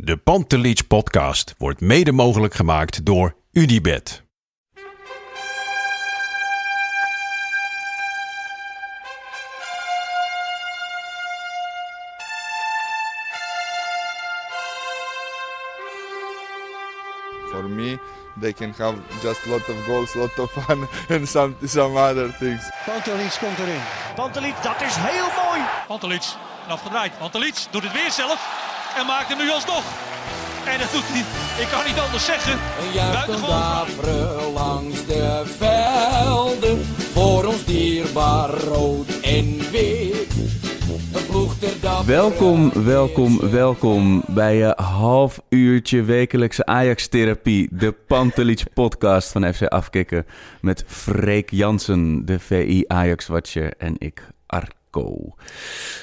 [0.00, 4.22] De Pantelich podcast wordt mede mogelijk gemaakt door Unibed.
[17.50, 17.98] For me,
[18.40, 21.96] they can have just a lot of goals, a lot of fun, and some some
[21.96, 22.70] other things.
[22.84, 23.80] Pantelic komt erin.
[24.14, 25.60] Pantelic, dat is heel mooi.
[25.86, 26.22] Pantelic,
[26.68, 27.18] afgedraaid.
[27.18, 29.84] Pantelic doet het weer zelf en maakt hem nu alsnog.
[30.64, 31.24] En dat doet hij,
[31.62, 32.52] ik kan niet anders zeggen.
[32.52, 34.52] Een Buitengewoon.
[34.52, 36.84] langs de velden.
[37.12, 40.36] Voor ons dierbaar rood en wit.
[42.06, 47.68] Welkom, welkom, welkom bij je half uurtje wekelijkse Ajax-therapie.
[47.70, 50.26] De Pantelich podcast van FC Afkikken.
[50.60, 53.72] Met Freek Jansen, de VI Ajax-watcher.
[53.78, 54.22] En ik,
[54.90, 55.34] Arco.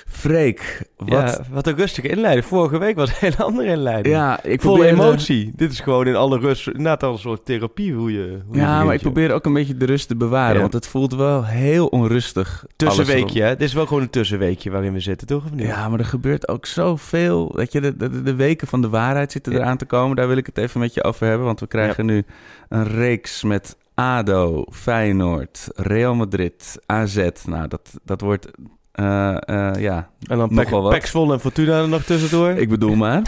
[0.07, 1.09] Freek, wat...
[1.09, 2.45] Ja, wat een rustige inleiding.
[2.45, 4.15] Vorige week was een hele andere inleiding.
[4.15, 4.91] Ja, ik Vol probeer...
[4.91, 5.51] emotie.
[5.55, 6.67] Dit is gewoon in alle rust.
[6.67, 8.39] Inderdaad al een soort therapie hoe je...
[8.45, 10.55] Hoe je Ja, maar ik probeer ook een beetje de rust te bewaren.
[10.55, 10.61] Ja.
[10.61, 12.65] Want het voelt wel heel onrustig.
[12.75, 13.49] Tussenweekje, hè?
[13.49, 15.45] Dit is wel gewoon een tussenweekje waarin we zitten, toch?
[15.45, 15.65] Of niet?
[15.65, 17.51] Ja, maar er gebeurt ook zoveel.
[17.55, 20.15] Weet je, de, de, de weken van de waarheid zitten eraan te komen.
[20.15, 21.45] Daar wil ik het even met je over hebben.
[21.45, 22.23] Want we krijgen nu
[22.69, 27.29] een reeks met ADO, Feyenoord, Real Madrid, AZ.
[27.45, 28.47] Nou, dat, dat wordt,
[28.91, 30.91] eh, eh, ja, En dan Nog Pek- wel wat.
[30.91, 32.49] Paxvol en Fortuna er nog tussendoor.
[32.49, 33.21] ik bedoel maar.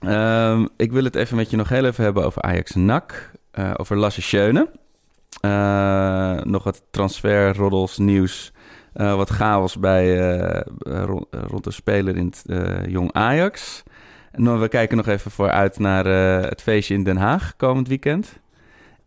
[0.00, 3.30] Ehm, ik wil het even met je nog heel even hebben over Ajax NAC.
[3.50, 4.68] eh, over Lasse Schöne.
[6.44, 8.52] Nog wat transferroddels, nieuws.
[8.92, 10.16] wat chaos bij,
[10.78, 12.44] rond, rond de speler in het
[12.90, 13.82] Jong Ajax.
[14.32, 16.04] En dan, we kijken nog even vooruit naar
[16.48, 18.38] het feestje in Den Haag komend weekend.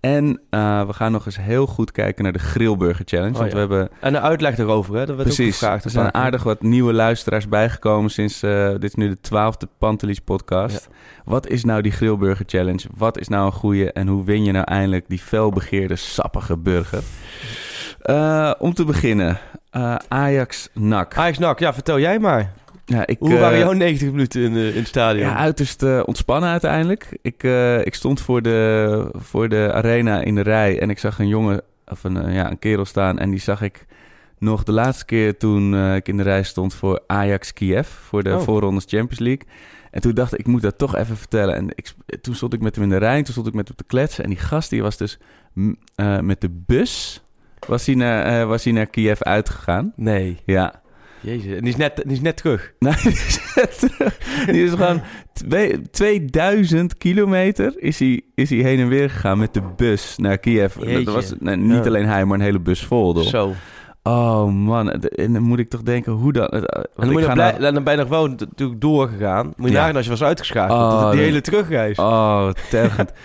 [0.01, 3.33] En eh, we gaan nog eens heel goed kijken naar de Grillburger Challenge.
[3.33, 3.53] Oh, want ja.
[3.53, 5.05] we hebben En een uitleg erover, hè?
[5.05, 5.57] Dat werd ook Precies.
[5.57, 5.83] gevraagd.
[5.83, 10.19] Er zijn aardig wat nieuwe luisteraars bijgekomen sinds eh, dit is nu de twaalfde Pantelis
[10.19, 10.89] podcast.
[11.25, 12.83] Wat is nou die Grillburger Challenge?
[12.97, 17.03] Wat is nou een goeie en hoe win je nou eindelijk die felbegeerde sappige burger?
[18.01, 19.37] Eh, om te beginnen,
[20.07, 21.17] Ajax keer.
[21.17, 22.53] Ajax NAC, ja, vertel jij maar.
[22.85, 25.27] Ja, ik, Hoe eh, waren jouw 90 minuten in, eh, in het stadion?
[25.27, 27.17] ja, uiterst eh, ontspannen uiteindelijk.
[27.21, 31.19] Ik, eh, ik stond voor de, voor de arena in de rij en ik zag
[31.19, 33.19] een jongen, of een, eh, ja, een kerel staan.
[33.19, 33.85] En die zag ik
[34.39, 38.23] nog de laatste keer toen eh, ik in de rij stond voor Ajax Kiev, voor
[38.23, 38.41] de Oh.
[38.41, 39.47] voorrondes Champions League.
[39.91, 41.55] En toen dacht ik, ik moet dat toch even vertellen.
[41.55, 43.67] En ik, toen stond ik met hem in de rij, en toen stond ik met
[43.67, 44.23] hem te kletsen.
[44.23, 45.19] En die gast die was dus
[45.95, 47.23] eh, met de bus,
[47.67, 49.93] was hij naar, eh, was hij naar Kiev uitgegaan.
[49.95, 50.39] Nee.
[50.45, 50.80] Ja,
[51.21, 51.55] Jezus.
[51.55, 52.71] En die is net, die is net terug.
[52.79, 53.39] Nee, die is,
[54.45, 55.01] die is gewoon
[55.33, 60.37] twee- 2000 kilometer is hij, is hij heen en weer gegaan met de bus naar
[60.37, 60.75] Kiev.
[60.79, 61.03] Jeetje.
[61.03, 63.13] Dat was nee, niet alleen hij, maar een hele bus vol.
[63.13, 63.23] Door.
[63.23, 63.53] Zo.
[64.03, 66.47] Oh man, en dan moet ik toch denken, hoe dan?
[66.47, 66.61] En
[66.95, 69.45] dan, moet je blij, nou- dan ben je nog wel natuurlijk doorgegaan.
[69.55, 69.79] Moet je Ja.
[69.79, 70.79] nagaan als je was uitgeschakeld.
[70.79, 71.97] Oh, die hele terugreis.
[71.97, 73.11] Oh, tergend.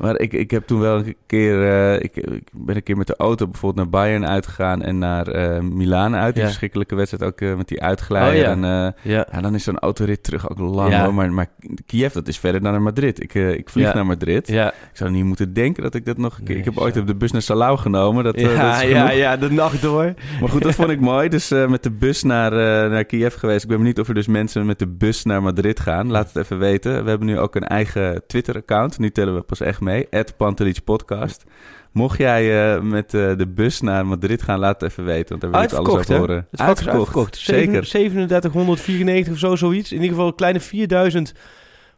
[0.00, 1.68] maar ik, ik heb toen wel een keer...
[1.70, 4.82] eh, ik, ik ben een keer met de auto bijvoorbeeld naar Bayern uitgegaan...
[4.82, 6.32] en naar eh Milaan uit.
[6.34, 6.48] Die Ja.
[6.48, 8.32] verschrikkelijke wedstrijd ook eh, met die uitglijder.
[8.32, 8.50] Oh, ja.
[8.50, 8.64] en,
[9.04, 9.26] eh, Ja.
[9.32, 11.14] Ja, dan is zo'n autorit terug ook lang hoor.
[11.14, 11.46] Maar, maar
[11.86, 13.22] Kiev, dat is verder dan naar Madrid.
[13.22, 14.48] Ik, ik vlieg naar Madrid.
[14.48, 14.68] Ja.
[14.68, 16.48] Ik zou niet moeten denken dat ik dat nog een keer...
[16.48, 16.80] Nee, ik heb zo.
[16.80, 18.24] ooit op de bus naar Salau genomen.
[18.24, 20.14] Dat, dat Ja, ja, ja, de nacht door.
[20.40, 21.28] Maar goed, dat vond ik mooi.
[21.28, 22.50] Dus met de bus naar,
[22.90, 23.62] naar Kiev geweest.
[23.62, 26.10] Ik ben benieuwd of er dus mensen met de bus naar Madrid gaan.
[26.10, 27.02] Laat het even weten.
[27.04, 28.98] We hebben nu ook een eigen Twitter-account.
[28.98, 29.89] Nu tellen we pas echt mee.
[30.36, 31.44] Pantelich Podcast.
[31.92, 35.28] Mocht jij eh, met eh, de bus naar Madrid gaan, laat het even weten.
[35.28, 36.46] Want daar wil ik alles Uitverkocht, over horen.
[36.50, 37.36] Het is uitverkocht.
[37.36, 37.82] Zeker.
[37.82, 39.90] 3794 of zo, zoiets.
[39.90, 41.32] In ieder geval een kleine 4000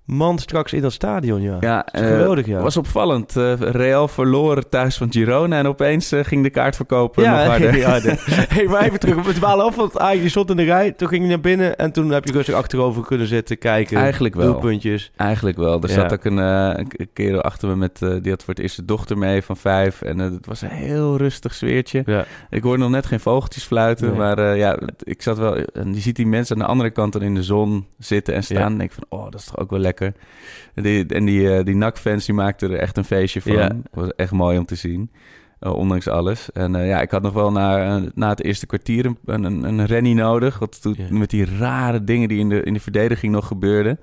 [0.04, 1.56] man straks in dat stadion, ja.
[1.60, 2.62] Ja, Dat eh, geweldig, ja.
[2.62, 3.37] was opvallend.
[3.37, 7.76] Eh, Real verloren thuis van Girona en opeens eh, ging de kaartverkoper nog harder.
[7.76, 7.99] ja,
[8.54, 9.76] hey, maar even terug op het dwalen af.
[9.76, 11.76] Want ah, je stond in de rij, toen ging je naar binnen...
[11.78, 13.96] en toen heb je rustig achterover kunnen zitten, kijken.
[13.96, 14.46] Eigenlijk wel.
[14.52, 15.12] Doelpuntjes.
[15.16, 15.82] Eigenlijk wel.
[15.82, 15.94] Er Ja.
[15.94, 19.19] zat ook een, een kerel achter me met, die had voor het eerst zijn dochter
[19.19, 20.02] mee van vijf.
[20.02, 22.02] En het was een heel rustig sfeertje.
[22.06, 22.25] Ja.
[22.50, 24.16] Ik hoorde nog net geen vogeltjes fluiten, Nee.
[24.16, 25.56] maar ja, ik zat wel...
[25.56, 28.43] En je ziet die mensen aan de andere kant dan in de zon zitten en
[28.44, 28.58] staan.
[28.58, 28.64] Ja.
[28.66, 29.90] En denk van, oh, dat is toch ook wel lekker.
[30.75, 33.53] En die, en die, eh, die NAC-fans, die maakten er echt een feestje van.
[33.53, 33.71] Ja.
[33.91, 35.11] Was echt mooi om te zien.
[35.59, 36.53] eh, ondanks alles.
[36.53, 39.87] En eh, ja, ik had nog wel na, na het eerste kwartier een, een, een
[39.87, 40.59] rennie nodig.
[40.59, 43.99] Wat toen, met die rare dingen die in de, in de verdediging nog gebeurden.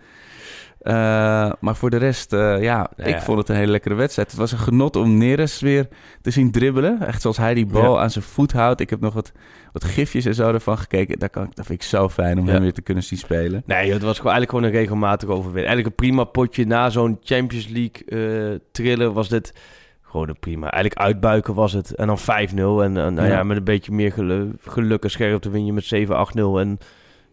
[0.79, 3.21] Eh, maar voor de rest, eh, ja, ik ja.
[3.21, 4.29] vond het een hele lekkere wedstrijd.
[4.29, 5.87] Het was een genot om Neres weer
[6.21, 7.01] te zien dribbelen.
[7.07, 8.01] Echt zoals hij die bal Ja.
[8.01, 8.81] aan zijn voet houdt.
[8.81, 9.31] Ik heb nog wat,
[9.71, 11.19] wat gifjes en zo ervan gekeken.
[11.19, 12.51] Daar kan, ik- dat vind ik zo fijn om Ja.
[12.51, 13.63] hem weer te kunnen zien spelen.
[13.65, 15.67] Nee, het was gewoon eigenlijk gewoon een regelmatige overwinning.
[15.67, 19.53] Eigenlijk een prima potje na zo'n Champions League eh thriller was dit
[20.01, 20.71] gewoon een prima.
[20.71, 21.95] Eigenlijk uitbuiken was het.
[21.95, 22.83] En dan 5-0.
[22.83, 23.43] En, en nou ja.
[23.43, 26.59] Met een beetje meer gelu- geluk en scherpte win je met 7-8-0.
[26.59, 26.77] En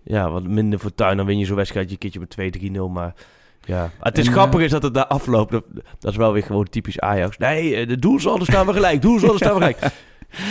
[0.03, 2.89] ja, wat minder fortuin, dan win je zo'n wedstrijd een keertje met 2-3-0.
[2.89, 3.15] Maar
[3.67, 5.51] ja, het is En, grappig eh, is dat het daar afloopt.
[5.51, 5.65] Dat,
[5.99, 7.39] dat is wel weer gewoon typisch Ajax.
[7.39, 9.03] Nee, eh, de doelsalden staan we gelijk.
[9.03, 9.79] Doelsalden staan we gelijk.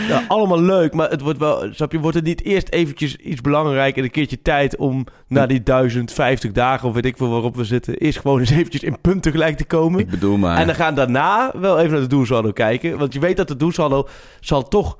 [0.07, 3.41] Ja, allemaal leuk, maar het wordt wel, snap je, wordt het niet eerst eventjes iets
[3.41, 7.55] belangrijk en een keertje tijd om na die 1050 dagen of weet ik veel waarop
[7.55, 9.99] we zitten, eerst gewoon eens eventjes in punten gelijk te komen.
[9.99, 10.57] Ik bedoel maar...
[10.57, 13.55] En dan gaan daarna wel even naar de doelsaldo kijken, want je weet dat de
[13.55, 14.07] doelsaldo
[14.39, 14.97] zal toch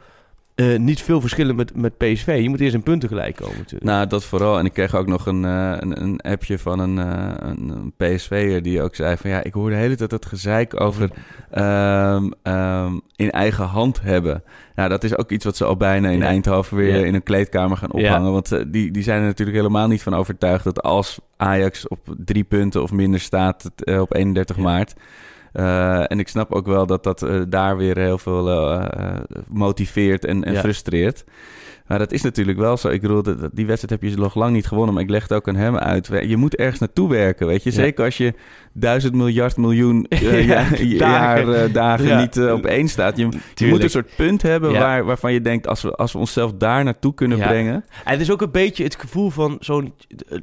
[0.55, 2.39] eh, niet veel verschillen met, met PSV.
[2.41, 3.83] Je moet eerst in punten gelijk komen natuurlijk.
[3.83, 4.59] Nou, dat vooral.
[4.59, 8.61] En ik kreeg ook nog een, eh, een, een appje van een, eh, een, PSV'er
[8.61, 9.29] die ook zei van...
[9.29, 11.09] Ja, ik hoor de hele tijd dat gezeik over
[11.51, 14.43] ehm, ehm, in eigen hand hebben.
[14.75, 16.25] Nou, dat is ook iets wat ze al bijna in Ja.
[16.25, 17.05] Eindhoven weer Ja.
[17.05, 17.99] in een kleedkamer gaan Ja.
[18.07, 18.31] ophangen.
[18.31, 22.43] Want die, die zijn er natuurlijk helemaal niet van overtuigd dat als Ajax op drie
[22.43, 24.61] punten of minder staat op 31 Ja.
[24.61, 24.93] maart...
[25.55, 29.15] eh, en ik snap ook wel dat dat eh, daar weer heel veel eh,
[29.47, 30.59] motiveert en, en Ja.
[30.59, 31.23] frustreert.
[31.87, 32.87] Maar dat is natuurlijk wel zo.
[32.87, 33.21] Ik bedoel,
[33.53, 34.93] die wedstrijd heb je nog lang niet gewonnen.
[34.93, 36.09] Maar ik leg het ook aan hem uit.
[36.27, 37.71] Je moet ergens naartoe werken, weet je.
[37.71, 38.33] Zeker als je
[38.73, 40.97] duizend miljard miljoen eh, Ja, ja, dagen.
[40.97, 42.19] jaar, eh, dagen Ja.
[42.19, 43.17] niet eh, op één staat.
[43.17, 43.25] Je,
[43.69, 45.67] moet een soort punt hebben waar, waarvan je denkt...
[45.67, 47.47] Als we, als we onszelf daar naartoe kunnen Ja.
[47.47, 47.73] brengen...
[48.03, 49.93] En het is ook een beetje het gevoel van zo'n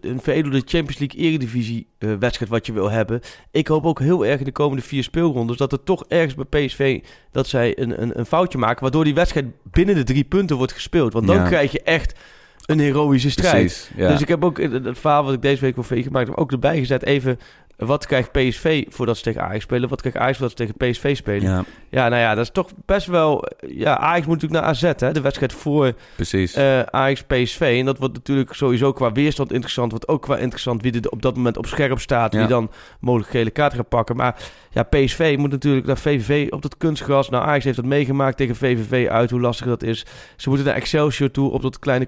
[0.00, 3.20] een veredelde Champions League Eredivisie wedstrijd wat je wil hebben.
[3.50, 6.66] Ik hoop ook heel erg in de komende vier speelrondes dat er toch ergens bij
[6.66, 7.00] PSV
[7.30, 10.72] dat zij een, een, een foutje maken, waardoor die wedstrijd binnen de drie punten wordt
[10.72, 11.12] gespeeld.
[11.12, 11.48] Want dan Ja.
[11.48, 12.18] krijg je echt
[12.66, 13.54] een heroïsche strijd.
[13.54, 14.08] Precies, ja.
[14.08, 16.36] Dus ik heb ook het, het verhaal wat ik deze week voor V gemaakt heb,
[16.36, 17.02] ook erbij gezet.
[17.04, 17.38] Even,
[17.76, 19.88] wat krijgt PSV voordat ze tegen Ajax spelen?
[19.88, 21.50] Wat krijgt Ajax voordat ze tegen PSV spelen?
[21.50, 23.44] Ja, ja, nou ja, dat is toch best wel...
[23.66, 25.12] Ja, Ajax moet natuurlijk naar AZ, hè?
[25.12, 26.54] De wedstrijd voor precies.
[26.54, 27.76] eh Ajax PSV.
[27.78, 29.90] En dat wordt natuurlijk sowieso qua weerstand interessant.
[29.90, 32.32] Wordt ook qua interessant wie er op dat moment op scherp staat.
[32.32, 32.38] Ja.
[32.38, 32.70] Wie dan
[33.00, 34.16] mogelijk gele kaart gaat pakken.
[34.16, 34.36] Maar
[34.70, 37.28] ja, PSV moet natuurlijk naar VVV op dat kunstgras.
[37.28, 39.30] Nou, Ajax heeft dat meegemaakt tegen VVV uit.
[39.30, 40.06] Hoe lastig dat is.
[40.36, 42.06] Ze moeten naar Excelsior toe op dat kleine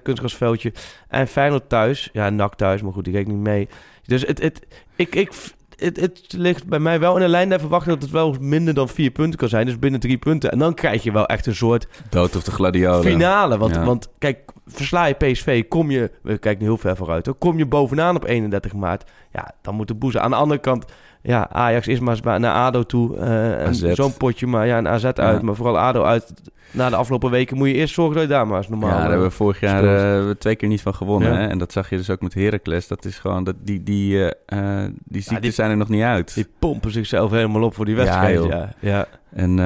[1.07, 2.09] En Feyenoord thuis.
[2.13, 2.81] Ja, NAC thuis.
[2.81, 3.67] Maar goed, die reek niet mee.
[4.03, 4.61] Dus het, het,
[4.95, 5.31] ik, ik,
[5.75, 8.73] het, het ligt bij mij wel in de lijn der verwachting dat het wel minder
[8.73, 9.65] dan vier punten kan zijn.
[9.65, 10.51] Dus binnen drie punten.
[10.51, 13.03] En dan krijg je wel echt een soort Dood of de gladiolen.
[13.11, 13.57] finale.
[13.57, 13.83] Want, Ja.
[13.85, 17.57] want kijk, versla je PSV, kom je, we kijken nu heel ver vooruit, hoor, kom
[17.57, 20.21] je bovenaan op 31 maart, ja, dan moet de boezen.
[20.21, 20.85] Aan de andere kant,
[21.25, 23.19] ja, Ajax is maar naar ADO toe.
[23.19, 23.91] AZ.
[23.91, 26.33] Zo'n potje, maar ja, een AZ uit, maar vooral ADO uit.
[26.71, 28.89] Na de afgelopen weken moet je eerst zorgen dat je daar maar eens normaal...
[28.89, 31.33] Ja, daar eh, hebben we vorig jaar eh, twee keer niet van gewonnen.
[31.33, 31.37] Ja.
[31.39, 31.47] Hè?
[31.47, 32.87] En dat zag je dus ook met Heracles.
[32.87, 36.33] Dat is gewoon, dat die, die, eh, die ziektes die- zijn er nog niet uit.
[36.33, 38.43] Die pompen zichzelf helemaal op voor die wedstrijd.
[38.43, 39.07] Ja, ja.
[39.33, 39.59] En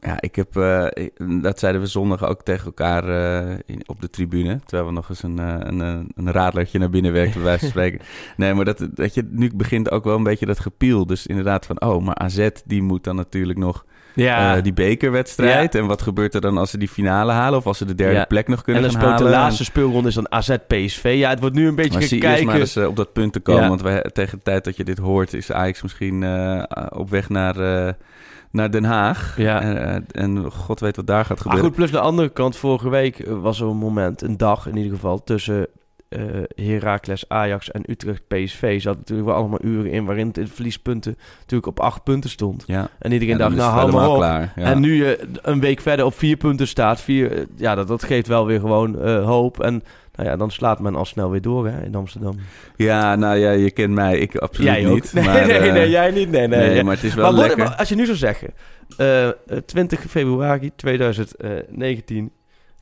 [0.00, 0.86] ja, ik heb, eh,
[1.42, 4.60] dat zeiden we zondag ook tegen elkaar eh, in- op de tribune.
[4.66, 5.80] Terwijl we nog eens een, eh, een,
[6.14, 8.00] een radlertje naar binnen werkten, bij wijze van spreken.
[8.36, 11.06] Nee, maar dat, dat je, nu begint ook wel een beetje dat gepiel.
[11.06, 14.60] Dus inderdaad van, oh, maar AZ die moet dan natuurlijk nog ja.
[14.60, 15.74] die bekerwedstrijd.
[15.74, 17.58] En wat gebeurt er dan als ze die finale halen?
[17.58, 18.24] Of als ze de derde Ja.
[18.24, 21.14] plek nog en kunnen dan gaan de laatste speelronde is dan AZ PSV.
[21.16, 22.46] Ja, het wordt nu een beetje Maar zie eerst kijken.
[22.46, 23.68] maar eens op dat punt te komen.
[23.68, 25.34] Want wij, tegen de tijd dat je dit hoort...
[25.34, 26.24] is Ajax misschien
[26.90, 27.54] op weg naar,
[28.50, 29.34] naar Den Haag.
[29.36, 29.60] Ja.
[29.60, 31.64] En, eh, en god weet wat daar gaat Maar gebeuren.
[31.64, 34.76] goed, plus de andere kant, vorige week eh, was er een moment, een dag in
[34.76, 35.66] ieder geval, tussen
[36.08, 36.20] eh
[36.54, 38.80] Heracles, Ajax en Utrecht PSV.
[38.82, 42.64] Zat natuurlijk wel allemaal uren in waarin het in verliespunten natuurlijk op acht punten stond.
[42.66, 42.88] ja.
[42.98, 44.16] En iedereen dacht, nou hou maar op.
[44.16, 44.52] klaar.
[44.56, 44.62] Ja.
[44.62, 48.26] En nu je een week verder op vier punten staat, vier, ja, dat, dat geeft
[48.26, 49.60] wel weer gewoon hoop.
[49.60, 49.82] En
[50.14, 52.36] nou ja, dan slaat men al snel weer door hè, in Amsterdam.
[52.76, 54.18] ja, nou ja, je kent mij.
[54.18, 54.94] Ik absoluut jij ook.
[54.94, 55.12] niet.
[55.12, 56.30] Nee, maar, nee, eh, nee, jij niet.
[56.30, 56.68] Nee, nee.
[56.68, 57.68] nee, maar het is wel maar worden- lekker.
[57.68, 58.48] maar als je nu zou zeggen,
[58.96, 59.32] eh, eh,
[59.66, 62.32] 20 februari 2019,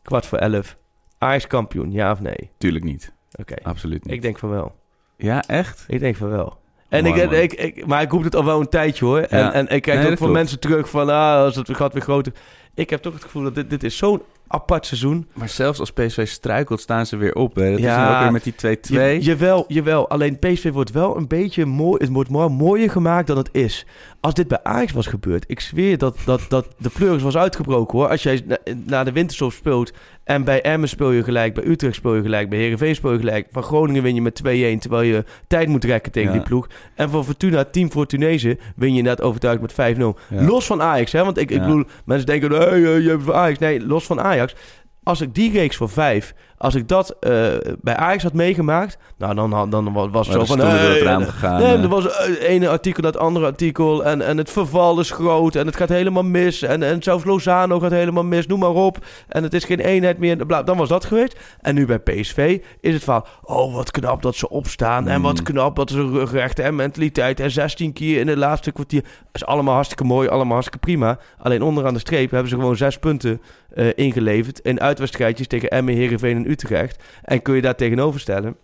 [0.02, 0.76] kwart voor 11,
[1.18, 2.50] Ajax kampioen, ja of nee?
[2.58, 3.12] Tuurlijk niet.
[3.40, 3.54] Oké.
[3.62, 4.14] Absoluut niet.
[4.14, 4.75] Ik denk van wel.
[5.16, 5.85] Ja, echt?
[5.88, 6.58] Ik denk van wel.
[6.88, 9.18] En Mooi, ik, ik, ik, maar ik roep het al wel een tijdje hoor.
[9.20, 9.52] En, Ja.
[9.52, 12.32] en ik krijg Nee, ook van mensen terug van, ah, als het gaat weer groter.
[12.75, 15.26] Ik heb toch het gevoel dat dit, dit is zo'n apart seizoen.
[15.33, 17.55] Maar zelfs als PSV struikelt, staan ze weer op.
[17.55, 17.71] Hè.
[17.71, 18.09] Dat Ja.
[18.11, 18.93] is ook weer met die 2-2.
[18.95, 20.09] Je, jawel, jawel.
[20.09, 22.02] Alleen PSV wordt wel een beetje mooi.
[22.05, 23.87] Het wordt wel mooier gemaakt dan het is.
[24.21, 27.99] Als dit bij Ajax was gebeurd, ik zweer dat, dat, dat de pleuris was uitgebroken
[27.99, 28.09] hoor.
[28.09, 29.93] Als jij na, na de winterstop speelt
[30.28, 33.18] en bij Emmen speel je gelijk, bij Utrecht speel je gelijk, bij Heerenveen speel je
[33.18, 33.47] gelijk.
[33.50, 36.37] Van Groningen win je met 2-1, terwijl je tijd moet rekken tegen Ja.
[36.38, 36.66] die ploeg.
[36.94, 40.18] En van Fortuna, team Fortunezen, win je net overtuigd met 5-0.
[40.28, 40.42] Ja.
[40.42, 41.25] Los van Ajax, hè?
[41.25, 43.58] Want ik, ik bedoel, mensen denken, hey, je hebt van Ajax.
[43.58, 44.54] Nee, los van Ajax.
[45.02, 47.33] Als ik die reeks voor vijf Als ik dat eh,
[47.81, 50.59] bij Ajax had meegemaakt, nou dan, dan, was het zo van...
[50.59, 51.83] door het raam gegaan, Nee, eh.
[51.83, 55.67] er was het ene artikel het andere artikel en, en het verval is groot en
[55.67, 56.62] het gaat helemaal mis.
[56.62, 58.99] En, en zelfs Lozano gaat helemaal mis, noem maar op.
[59.29, 60.47] En het is geen eenheid meer.
[60.47, 61.37] Bla, dan was dat geweest.
[61.61, 65.09] En nu bij PSV is het van, oh wat knap dat ze opstaan.
[65.09, 69.03] En wat knap dat ze rugrechten en mentaliteit en 16 keer in het laatste kwartier.
[69.03, 71.19] Dat is allemaal hartstikke mooi, allemaal hartstikke prima.
[71.38, 75.95] Alleen onderaan de streep hebben ze gewoon zes punten eh, ingeleverd in uitwedstrijdjes tegen Emmen,
[75.95, 77.02] Heerenveen en Utrecht.
[77.23, 78.57] En kun je daar tegenover stellen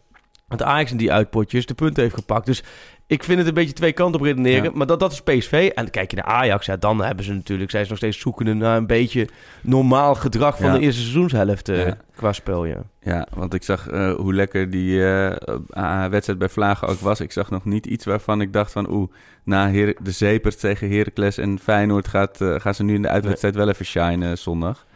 [0.48, 2.46] dat Ajax in die uitpotjes de punten heeft gepakt.
[2.46, 2.62] Dus
[3.06, 4.64] ik vind het een beetje twee kanten op redeneren.
[4.64, 4.70] Ja.
[4.74, 5.70] Maar dat, dat is PSV.
[5.74, 7.70] En kijk je naar Ajax, ja, dan hebben ze natuurlijk...
[7.70, 9.28] zijn ze nog steeds zoekende naar een beetje
[9.62, 10.72] normaal gedrag van Ja.
[10.72, 11.96] de eerste seizoenshelft eh, Ja.
[12.14, 12.82] qua spel, ja.
[13.00, 17.20] Ja, want ik zag eh, hoe lekker die eh, wedstrijd bij Vlagen ook was.
[17.20, 18.90] Ik zag nog niet iets waarvan ik dacht van...
[18.90, 19.10] oeh,
[19.44, 22.08] na Her de Zepers tegen Heracles en Feyenoord...
[22.08, 24.86] Gaat, gaan ze nu in de uitwedstrijd wel even shinen zondag.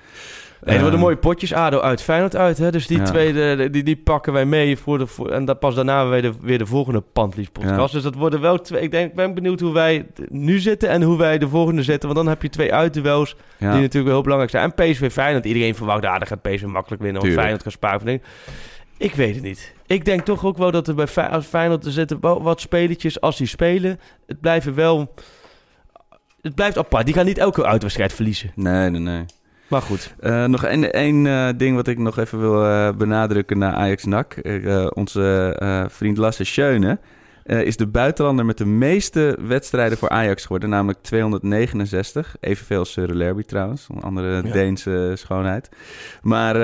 [0.65, 1.53] Nee, er worden Ehm, mooie potjes.
[1.53, 2.59] ADO uit, Feyenoord uit.
[2.59, 2.71] Hè?
[2.71, 3.05] Dus die Ja.
[3.05, 4.77] twee, de- die, die pakken wij mee.
[4.79, 7.77] Voor de, voor, en dan pas daarna weer de, weer de volgende Pandlies podcast.
[7.77, 7.87] Ja.
[7.87, 8.83] Dus dat worden wel twee...
[8.83, 12.09] Ik denk, ik ben benieuwd hoe wij nu zitten en hoe wij de volgende zitten.
[12.09, 13.71] Want dan heb je twee uitduels Ja.
[13.73, 14.73] die natuurlijk wel heel belangrijk zijn.
[14.77, 15.45] En PSV Feyenoord.
[15.45, 17.23] Iedereen verwacht, ah, dan gaat PSV makkelijk winnen.
[17.23, 17.35] Want.
[17.35, 18.23] Feyenoord gaat sparen.
[18.97, 19.75] Ik weet het niet.
[19.87, 21.07] Ik denk toch ook wel dat er bij
[21.43, 24.01] Feyenoord er zitten wat spelertjes als die spelen.
[24.27, 25.15] Het blijven wel...
[26.41, 27.05] Het blijft apart.
[27.05, 28.53] Die gaan niet elke uitwedstrijd verliezen.
[28.55, 29.25] Nee, nee, nee.
[29.69, 30.15] Maar goed.
[30.21, 34.05] Eh, nog één één, eh, ding wat ik nog even wil eh, benadrukken naar Ajax
[34.05, 34.33] NAC.
[34.33, 35.57] Eh, onze
[35.91, 36.99] vriend Lasse Schöne
[37.45, 40.69] is de buitenlander met de meeste wedstrijden voor Ajax geworden.
[40.69, 42.37] Namelijk 269.
[42.41, 43.87] Evenveel als Søren Lerby trouwens.
[43.95, 44.53] Een andere Ja.
[44.53, 45.69] Deense schoonheid.
[46.23, 46.55] Maar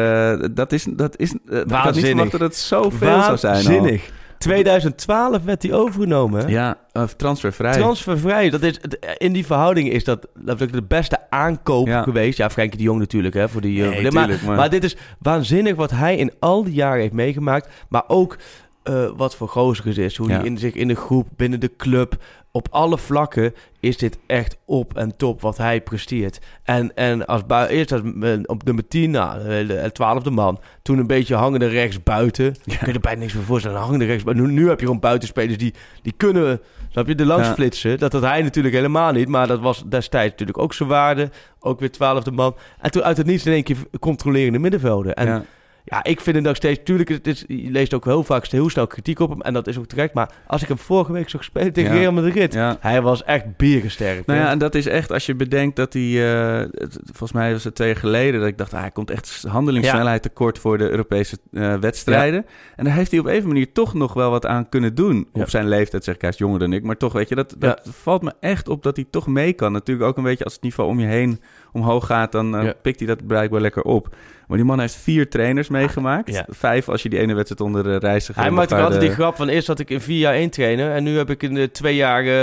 [0.55, 0.85] dat is...
[0.91, 2.11] Dat is eh, ik had niet Waanzinnig.
[2.11, 3.99] verwacht dat het zoveel zou zijn al.
[4.39, 4.65] Waanzinnig.
[4.65, 6.41] 2012 werd hij overgenomen.
[6.45, 6.49] hè?
[6.51, 7.73] Ja, eh, transfervrij.
[7.73, 8.51] Transfervrij.
[8.51, 8.81] Dat is,
[9.19, 12.03] in die verhouding is dat, dat is de beste aankoop Ja.
[12.03, 12.39] geweest.
[12.39, 13.35] Ja, Frenkie de Jong natuurlijk.
[13.35, 14.57] Hè, voor die, eh, Nee, maar, maar...
[14.57, 17.69] maar- dit is waanzinnig wat hij in al die jaren heeft meegemaakt.
[17.89, 18.37] Maar ook
[18.83, 20.17] eh, wat voor gozer is.
[20.17, 20.35] Hoe Ja.
[20.37, 22.17] hij in, zich in de groep, binnen de club...
[22.57, 26.39] Op alle vlakken is dit echt op en top wat hij presteert.
[26.63, 30.61] En, en als eerst als, eh, op nummer 10, nou, eh, de twaalfde man.
[30.83, 32.55] Toen een beetje hangende rechts buiten.
[32.65, 33.81] Kun je er bijna niks meer voorstellen.
[33.81, 34.47] Hangende rechts buiten.
[34.47, 36.61] Nu, nu heb je gewoon buitenspelers die, die kunnen...
[36.91, 37.55] Snap je, de langs Ja.
[37.55, 37.99] flitsen.
[37.99, 39.29] Dat had hij natuurlijk helemaal niet.
[39.29, 41.31] Maar dat was destijds natuurlijk ook zijn waarde.
[41.61, 42.57] Ook weer twaalfde man.
[42.81, 45.15] En toen uit het niets in één keer controlerende middenvelden.
[45.15, 45.45] En ja.
[45.87, 46.05] Ja.
[46.05, 46.81] ik vind het nog steeds...
[46.85, 49.41] Tuurlijk, het is, je leest ook heel vaak heel snel kritiek op hem.
[49.41, 50.15] En dat is ook terecht.
[50.15, 51.99] Maar als ik hem vorige week zag spelen tegen Ja.
[51.99, 52.53] Real Madrid...
[52.53, 52.77] Ja.
[52.81, 54.27] Hij was echt biergesterkt.
[54.27, 57.53] Nou ja, en dat is echt, als je bedenkt dat hij, eh, het- volgens mij
[57.53, 60.79] was het twee jaar geleden, dat ik dacht, ah, hij komt echt handelingssnelheid tekort voor
[60.79, 62.47] de Europese eh, wedstrijden.
[62.77, 65.29] En daar heeft hij op een manier toch nog wel wat aan kunnen doen.
[65.33, 66.83] Op zijn leeftijd, zeg ik, hij is jonger dan ik.
[66.83, 69.73] Maar toch, weet je, dat, dat valt me echt op dat hij toch mee kan.
[69.73, 71.41] Natuurlijk ook een beetje als het niveau om je heen
[71.73, 74.17] omhoog gaat, dan eh, pikt hij dat blijkbaar lekker op.
[74.47, 76.33] Maar die man heeft vier trainers meegemaakt.
[76.33, 76.45] Ja.
[76.49, 78.43] Vijf als je die ene wedstrijd onder de reiziger...
[78.43, 80.91] Hij maakt altijd de- die grap van eerst had ik in vier jaar één trainer
[80.93, 82.43] en nu heb ik in eh, twee jaar eh,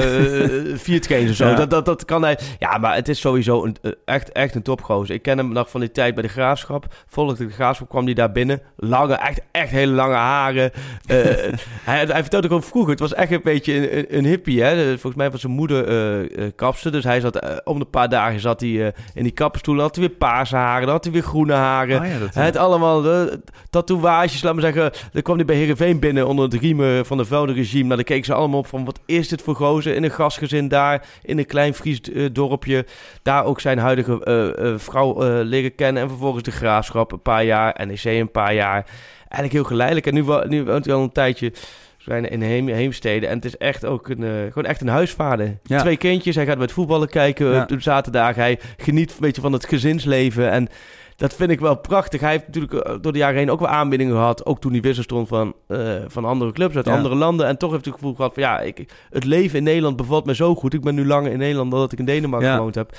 [0.76, 1.48] vier trainers of zo.
[1.52, 1.56] Ja.
[1.56, 2.38] Dat, dat, dat kan hij.
[2.60, 5.16] Ja, maar het is sowieso een, eh, echt, echt een topgozer.
[5.16, 6.86] Ik ken hem nog van die tijd bij de Graafschap.
[7.08, 8.62] Volgde de Graafschap kwam hij daar binnen.
[8.76, 10.72] Lange, echt, echt hele lange haren.
[11.06, 11.18] Eh,
[11.90, 12.92] hij, hij vertelde ook over vroeger.
[12.92, 14.62] Het was echt een beetje een, een, een hippie.
[14.64, 14.90] Hè?
[14.90, 16.00] Volgens mij was zijn moeder eh
[16.46, 16.92] eh, kapster.
[16.92, 19.76] Dus hij zat eh, om de paar dagen zat hij eh, in die kapperstoel.
[19.76, 20.86] Dan had hij weer paarse haren.
[20.86, 22.01] Dan had hij weer groene haren.
[22.02, 23.40] Oh ja, dat- Het allemaal de
[23.70, 24.92] tatoeages, laat me zeggen.
[25.12, 27.84] Dan kwam hij bij Heerenveen binnen onder het riemen van de Velden-regime.
[27.84, 29.96] Nou, dan keken ze allemaal op van, wat is dit voor gozer?
[29.96, 32.86] In een gastgezin daar, in een klein Fries eh, dorpje.
[33.22, 36.02] Daar ook zijn huidige eh, eh, vrouw eh, leren kennen.
[36.04, 38.86] En vervolgens de Graafschap een paar jaar, NEC een paar jaar.
[39.20, 40.06] Eigenlijk heel geleidelijk.
[40.08, 41.54] En nu, nu woont hij al een tijdje...
[41.98, 43.28] zijn in Heem, Heemstede.
[43.28, 45.58] En het is echt ook een, gewoon echt een huisvader.
[45.64, 45.80] Ja.
[45.80, 46.36] Twee kindjes.
[46.36, 47.68] Hij gaat met voetballen kijken Ja.
[47.74, 48.36] op zaterdag.
[48.36, 50.52] Hij geniet een beetje van het gezinsleven.
[50.52, 50.68] En
[51.22, 52.22] dat vind ik wel prachtig.
[52.22, 54.46] Hij heeft natuurlijk eh, door de jaren heen ook wel aanbiedingen gehad.
[54.46, 56.96] Ook toen hij wissel stond van, eh, van andere clubs uit Ja.
[56.96, 57.48] andere landen.
[57.48, 60.26] En toch heeft hij het gevoel gehad van ja, ik, het leven in Nederland bevalt
[60.26, 60.74] me zo goed.
[60.74, 62.56] Ik ben nu langer in Nederland dan dat ik in Denemarken Ja.
[62.56, 62.96] gewoond heb.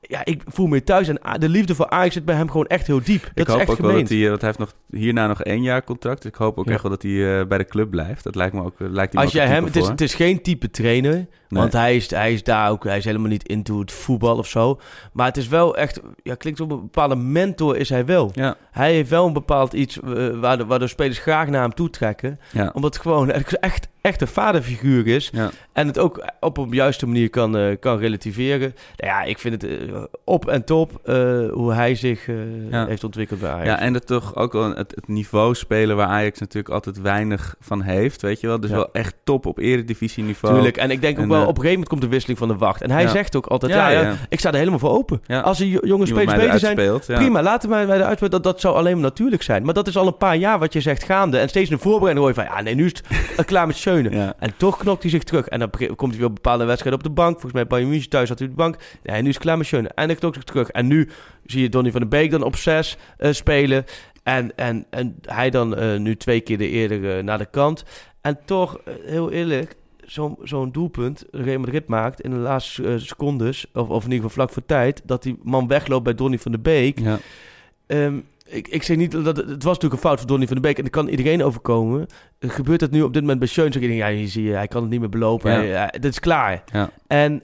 [0.00, 1.08] Ja, ik voel me thuis.
[1.08, 3.22] En ah, de liefde voor Ajax zit bij hem gewoon echt heel diep.
[3.22, 5.26] Dat ik is hoop echt ook wel dat hij, eh, want hij heeft nog hierna
[5.26, 6.22] nog één jaar contract.
[6.22, 6.72] Dus ik hoop ook Ja.
[6.72, 8.24] echt wel dat hij eh, bij de club blijft.
[8.24, 10.42] Dat lijkt me ook, eh, lijkt hij Als jij hem, het is, het is geen
[10.42, 11.26] type trainer.
[11.48, 14.46] Want hij is, hij is daar ook, hij is helemaal niet into het voetbal of
[14.48, 14.80] zo.
[15.12, 18.30] Maar het is wel echt, ja, klinkt op een bepaalde mentor is hij wel.
[18.34, 21.62] Ja, Hij heeft wel een bepaald iets eh, waar, de, waar de spelers graag naar
[21.62, 22.40] hem toe trekken.
[22.52, 22.70] ja.
[22.74, 25.30] Omdat gewoon, het is echt, echt een vaderfiguur is.
[25.32, 25.50] Ja.
[25.72, 28.74] En het ook op een juiste manier kan, eh, kan relativeren.
[28.96, 31.00] Nou ja, ik vind het eh, op en top
[31.52, 32.26] hoe hij zich
[32.70, 33.68] heeft ontwikkeld bij Ajax.
[33.68, 37.54] Ja, en het toch ook wel het, het niveau spelen waar Ajax natuurlijk altijd weinig
[37.60, 38.60] van heeft, weet je wel.
[38.60, 40.54] Dus wel echt top op eredivisie niveau.
[40.54, 40.76] Tuurlijk.
[40.76, 42.56] En ik denk ook En, wel, op een gegeven moment komt de wisseling van de
[42.56, 42.82] wacht.
[42.82, 45.22] En hij zegt ook altijd, Ja, ik sta er helemaal voor open.
[45.42, 47.42] Als jo- jonge spelers mij beter eruit zijn, prima.
[47.42, 49.64] Laten wij bij de uitwedstrijd, dat, dat zou alleen maar natuurlijk zijn.
[49.64, 51.38] Maar dat is al een paar jaar wat je zegt gaande.
[51.38, 53.02] En steeds de voorbereiding hoor je van, ja nee, nu is
[53.36, 54.10] het klaar met Schöne.
[54.10, 54.34] Ja.
[54.38, 55.48] En toch knokt hij zich terug.
[55.48, 57.32] En dan komt hij weer op bepaalde wedstrijden op de bank.
[57.32, 58.76] Volgens mij bij München thuis had hij op de bank.
[59.02, 59.88] Nee, nu is het klaar met Schöne.
[59.94, 60.68] En dan knokt hij zich terug.
[60.68, 61.08] En nu
[61.44, 63.84] zie je Donny van der Beek dan op zes eh, spelen.
[64.22, 67.84] En, en, en hij dan eh, nu twee keer de eerder eh, naar de kant.
[68.20, 69.76] En toch, heel eerlijk,
[70.42, 74.30] zo'n doelpunt Real Madrid maakt in de laatste eh, secondes, of, of in ieder geval
[74.30, 76.98] vlak voor tijd, dat die man wegloopt bij Donny van der Beek.
[76.98, 77.18] Ja.
[77.86, 80.64] Ehm, ik, ik zeg niet dat het, was natuurlijk een fout van Donny van der
[80.64, 82.06] Beek en dat kan iedereen overkomen.
[82.38, 83.72] Gebeurt dat nu op dit moment bij Schöne?
[83.72, 85.50] Zeg ik denk, ja, hier zie je, hij kan het niet meer belopen.
[85.50, 85.78] Ja.
[85.78, 86.62] Hij, dit is klaar.
[86.72, 86.90] Ja.
[87.06, 87.42] En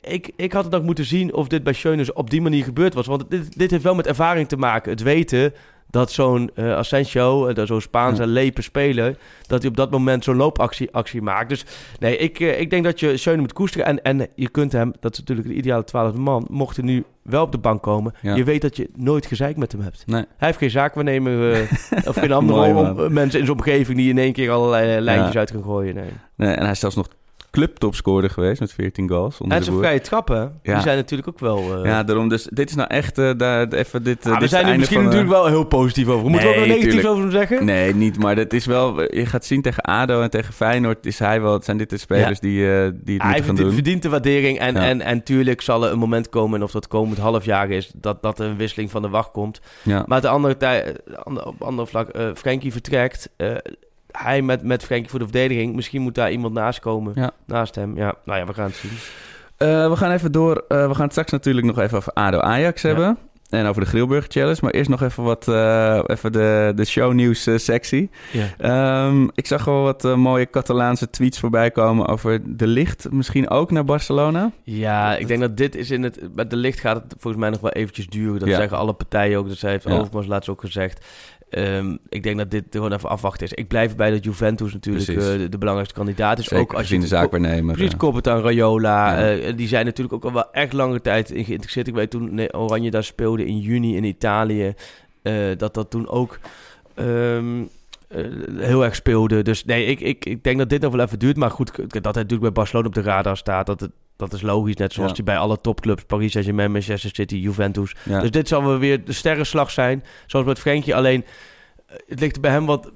[0.00, 2.94] ik, ik had het ook moeten zien of dit bij Schöne op die manier gebeurd
[2.94, 3.06] was.
[3.06, 4.90] Want dit, dit heeft wel met ervaring te maken.
[4.90, 5.52] Het weten
[5.94, 8.28] dat zo'n eh Asensio, dat zo'n Spaanse Ja.
[8.28, 11.48] lepe speler, dat hij op dat moment zo'n loopactie actie maakt.
[11.48, 11.64] Dus
[11.98, 13.86] nee, ik, eh, ik denk dat je Schöne moet koesteren.
[13.86, 17.04] En, en je kunt hem, dat is natuurlijk de ideale twaalfde man, mocht hij nu
[17.22, 18.14] wel op de bank komen.
[18.22, 18.34] Ja.
[18.34, 20.02] Je weet dat je nooit gezeik met hem hebt.
[20.06, 20.24] Nee.
[20.36, 21.60] Hij heeft geen zaakwaarnemer
[22.08, 23.12] of geen andere Mooi, om- man.
[23.12, 25.38] mensen in zijn omgeving die in één keer allerlei lijntjes Ja.
[25.38, 25.94] uit gaan gooien.
[25.94, 26.10] Nee.
[26.36, 27.08] Nee, en hij is zelfs nog
[27.54, 29.40] clubtopscorer geweest met 14 goals.
[29.40, 30.72] Onder En zijn vrije trappen, Ja.
[30.74, 31.58] die zijn natuurlijk ook wel...
[31.58, 32.28] eh, Ja, daarom.
[32.28, 34.26] Dus dit is nou echt eh, daar, even dit.
[34.26, 36.30] eh, Ah, dit we zijn einde misschien van, natuurlijk wel heel positief over.
[36.30, 37.64] Moeten we ook Nee, wel negatief over hem zeggen?
[37.64, 38.18] Nee, niet.
[38.18, 39.00] Maar het is wel.
[39.02, 41.06] Je gaat zien tegen ADO en tegen Feyenoord.
[41.06, 41.62] Is hij wel.
[41.62, 43.72] Zijn dit de spelers die, die het Hij moeten gaan verdient, doen.
[43.72, 44.58] verdient de waardering.
[44.58, 44.80] En, Ja.
[44.86, 47.92] en, en tuurlijk zal er een moment komen, en of dat komend half jaar is,
[47.96, 49.60] dat, dat er een wisseling van de wacht komt.
[50.06, 53.28] Maar de andere tij, ander- op ander vlak, Frenkie vertrekt.
[54.18, 55.74] Hij met, met Frenkie voor de verdediging.
[55.74, 57.12] Misschien moet daar iemand naast komen.
[57.16, 57.30] Ja.
[57.46, 57.96] Naast hem.
[57.96, 58.90] Ja, nou ja, we gaan het zien.
[59.56, 60.64] Eh, we gaan even door.
[60.68, 62.88] eh, we gaan het straks natuurlijk nog even over ADO Ajax Ja.
[62.88, 63.18] hebben.
[63.50, 64.58] En over de Grillburger Challenge.
[64.60, 65.48] Maar eerst nog even wat.
[65.48, 68.10] eh, even de, de shownieuws eh, sectie.
[68.32, 68.46] Ja.
[68.58, 73.10] Ehm, ik zag wel wat mooie Catalaanse tweets voorbij komen over de licht.
[73.10, 74.50] Misschien ook naar Barcelona.
[74.62, 76.28] Ja, ik denk dat dit is in het...
[76.34, 78.38] Met de licht gaat het volgens mij nog wel eventjes duren.
[78.40, 78.56] Dat Ja.
[78.56, 79.48] zeggen alle partijen ook.
[79.48, 79.98] Dat zij heeft Ja.
[79.98, 81.04] Overmars laatst ook gezegd.
[81.50, 83.52] Ehm, ik denk dat dit gewoon even afwachten is.
[83.52, 86.44] Ik blijf erbij dat Juventus natuurlijk eh, de, de belangrijkste kandidaat is.
[86.44, 87.74] Zeker ook als je in de zaakwaarnemer.
[87.74, 87.96] Precies.
[87.96, 89.20] Koppert Rayola.
[89.20, 89.36] Ja.
[89.36, 91.88] eh, die zijn natuurlijk ook al wel echt lange tijd in geïnteresseerd.
[91.88, 94.74] Ik weet toen Oranje daar speelde in juni in Italië.
[95.22, 96.38] eh, dat dat toen ook
[96.94, 97.62] ehm,
[98.08, 98.24] eh,
[98.58, 99.42] heel erg speelde.
[99.42, 101.36] Dus nee, ik, ik, ik denk dat dit nog wel even duurt.
[101.36, 103.66] Maar goed, dat hij natuurlijk bij Barcelona op de radar staat.
[103.66, 104.76] Dat, het, dat is logisch.
[104.76, 105.16] Net zoals Ja.
[105.16, 106.02] hij bij alle topclubs.
[106.04, 107.94] Paris Saint-Germain, Manchester City, Juventus.
[108.04, 108.20] Ja.
[108.20, 110.02] Dus dit zal weer de sterrenslag zijn.
[110.26, 110.94] Zoals met Frenkie.
[110.94, 111.24] Alleen,
[111.86, 112.92] eh, het ligt er bij hem wat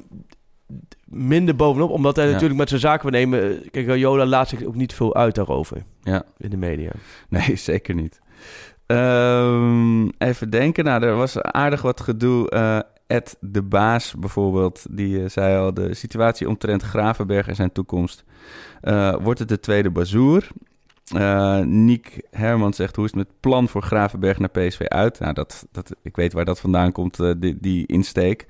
[1.04, 1.90] minder bovenop.
[1.90, 2.33] Omdat hij Ja.
[2.33, 3.70] natuurlijk met zijn zaken nemen.
[3.70, 6.22] Kijk, Rayola laat zich ook niet veel uit daarover ja.
[6.38, 6.90] in de media.
[7.28, 8.20] Nee, zeker niet.
[8.87, 10.85] Ehm, even denken.
[10.85, 12.50] Nou, er was aardig wat gedoe.
[12.50, 15.74] eh Ed de Baas bijvoorbeeld, die eh, zei al...
[15.74, 18.24] de situatie omtrent Gravenberg en zijn toekomst.
[19.20, 20.46] Wordt het de tweede bazoer?
[21.10, 25.18] Eh Niek Herman zegt, hoe is het met plan voor Gravenberg naar PSV uit?
[25.18, 28.46] Nou, dat, dat, ik weet waar dat vandaan komt, eh, die, die insteek.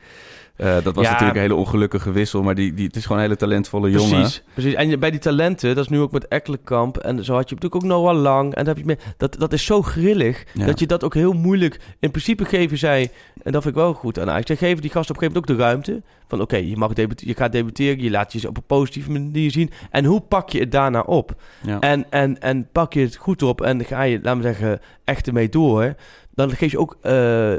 [0.58, 1.10] Eh, dat was Ja.
[1.10, 4.10] natuurlijk een hele ongelukkige wissel, maar die, die, het is gewoon een hele talentvolle jongen.
[4.20, 4.74] Precies, precies.
[4.74, 6.96] En bij die talenten, dat is nu ook met Ekkelenkamp.
[6.96, 8.54] En zo had je natuurlijk ook Noah Lang.
[8.54, 10.66] En dat, heb je dat, dat is zo grillig, Ja.
[10.66, 11.80] dat je dat ook heel moeilijk...
[12.00, 13.10] In principe geven zij,
[13.42, 14.46] en dat vind ik wel goed aan Ajax...
[14.46, 16.02] zij geven die gasten op een gegeven moment ook de ruimte.
[16.28, 19.70] Van oké, je mag je gaat debuteren, je laat je op een positieve manier zien.
[19.90, 21.34] En hoe pak je het daarna op?
[21.62, 21.78] Ja.
[21.80, 25.26] En, en, en pak je het goed op en ga je, laten we zeggen, echt
[25.26, 25.94] ermee door...
[26.34, 26.96] dan geef je ook...
[27.00, 27.52] eh,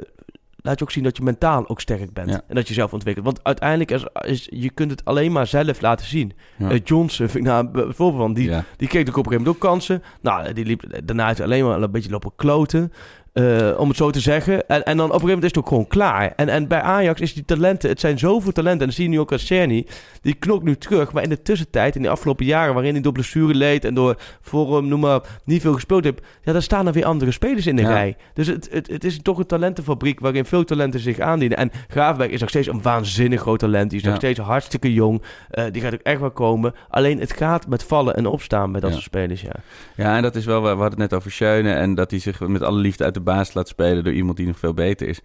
[0.61, 2.29] Laat je ook zien dat je mentaal ook sterk bent.
[2.29, 2.41] Ja.
[2.47, 3.25] En dat je zelf ontwikkelt.
[3.25, 6.33] Want uiteindelijk is, is je kunt het alleen maar zelf laten zien.
[6.57, 6.69] Ja.
[6.69, 8.33] Eh, Johnson vind ik nou een voorbeeld van.
[8.33, 8.63] Die, Ja.
[8.77, 10.03] die kreeg ook op een gegeven moment ook kansen.
[10.21, 12.91] Nou, die liep daarna uit alleen maar een beetje lopen kloten.
[13.33, 14.67] Eh, om het zo te zeggen.
[14.67, 16.33] En, en dan op een gegeven moment is het ook gewoon klaar.
[16.35, 18.79] En, en bij Ajax is die talenten, het zijn zoveel talenten.
[18.81, 19.87] En dat zie je nu ook als Cerny.
[20.21, 21.11] Die knokt nu terug.
[21.13, 24.15] Maar in de tussentijd, in de afgelopen jaren, waarin hij door blessure leed en door
[24.41, 26.21] vorm, noem maar, niet veel gespeeld heeft.
[26.43, 27.87] Ja, daar staan er weer andere spelers in de Ja.
[27.89, 28.15] rij.
[28.33, 31.57] Dus het, het, het is toch een talentenfabriek waarin veel talenten zich aandienen.
[31.57, 33.89] En Graafberg is nog steeds een waanzinnig groot talent.
[33.89, 34.09] Die is Ja.
[34.09, 35.21] nog steeds hartstikke jong.
[35.49, 36.73] Eh, die gaat ook echt wel komen.
[36.89, 38.95] Alleen het gaat met vallen en opstaan bij dat Ja.
[38.95, 39.53] soort spelers, ja.
[39.95, 42.39] Ja, en dat is wel, we hadden het net over Schöne en dat hij zich
[42.39, 45.19] met alle liefde uit de baas laat spelen door iemand die nog veel beter is.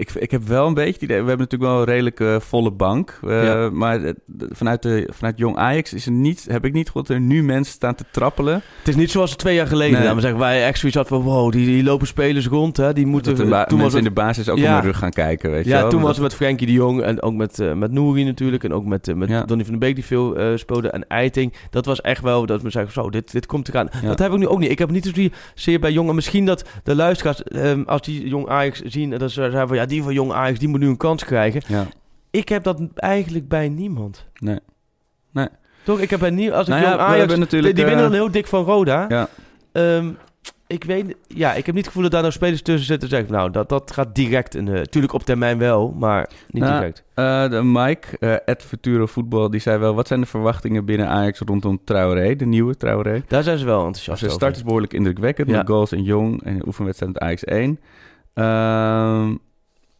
[0.00, 1.22] Ik, ik heb wel een beetje het idee...
[1.22, 3.18] We hebben natuurlijk wel een redelijke volle bank.
[3.26, 3.70] eh, Ja.
[3.72, 4.00] Maar
[4.50, 7.42] vanuit, de, vanuit Jong Ajax is er niet, heb ik niet gehoord dat er nu
[7.42, 8.54] mensen staan te trappelen.
[8.78, 9.92] Het is niet zoals twee jaar geleden.
[9.94, 10.02] Nee.
[10.02, 12.76] Nou, we zeggen, wij echt zoiets hadden van, wow, die, die lopen spelers rond.
[12.76, 14.66] Hè, die moeten, de toen was het, in de basis ook Ja.
[14.68, 15.88] om hun rug gaan kijken, weet je ja, wel.
[15.88, 18.64] toen Dat- was het met Frenkie de Jong en ook met, eh met Nouri natuurlijk.
[18.64, 19.42] En ook met, eh, met Ja.
[19.44, 20.90] Donny van den Beek die veel eh, speelde.
[20.90, 21.52] En Eiting.
[21.70, 23.88] Dat was echt wel, dat we zeggen, zo, dit, dit komt eraan.
[24.02, 24.08] Ja.
[24.08, 24.70] Dat heb ik nu ook niet.
[24.70, 26.14] Ik heb niet zozeer bij jongen.
[26.14, 29.10] Misschien dat de luisteraars, ehm, als die Jong Ajax zien...
[29.10, 31.62] dat ze zeggen van, ja, die van Jong Ajax, die moet nu een kans krijgen.
[31.66, 31.86] Ja,
[32.30, 34.26] Ik heb dat eigenlijk bij niemand.
[34.38, 34.58] nee.
[35.84, 36.00] Toch?
[36.00, 36.56] Ik heb bij niemand...
[36.58, 37.36] Als ik Nou Jong Ajax...
[37.36, 39.04] natuurlijk, die winnen eh, dan heel dik van Roda.
[39.08, 39.28] Ja.
[39.72, 40.10] Ehm,
[40.66, 41.16] ik weet...
[41.26, 43.08] Ja, ik heb niet het gevoel dat daar nou spelers tussen zitten...
[43.08, 44.54] en zeggen, nou, dat, dat gaat direct...
[44.54, 47.04] Een, eh, tuurlijk op termijn wel, maar niet Nou, direct.
[47.14, 49.94] Eh, de Mike, eh Ed Futuro Voetbal, die zei wel...
[49.94, 53.22] Wat zijn de verwachtingen binnen Ajax rondom Traoré, de nieuwe Traoré?
[53.28, 55.56] Daar zijn ze wel enthousiast Zijn start is behoorlijk indrukwekkend Ja.
[55.56, 57.80] met goals en Jong en oefenwedstrijd met Ajax 1.
[58.34, 59.34] Ehm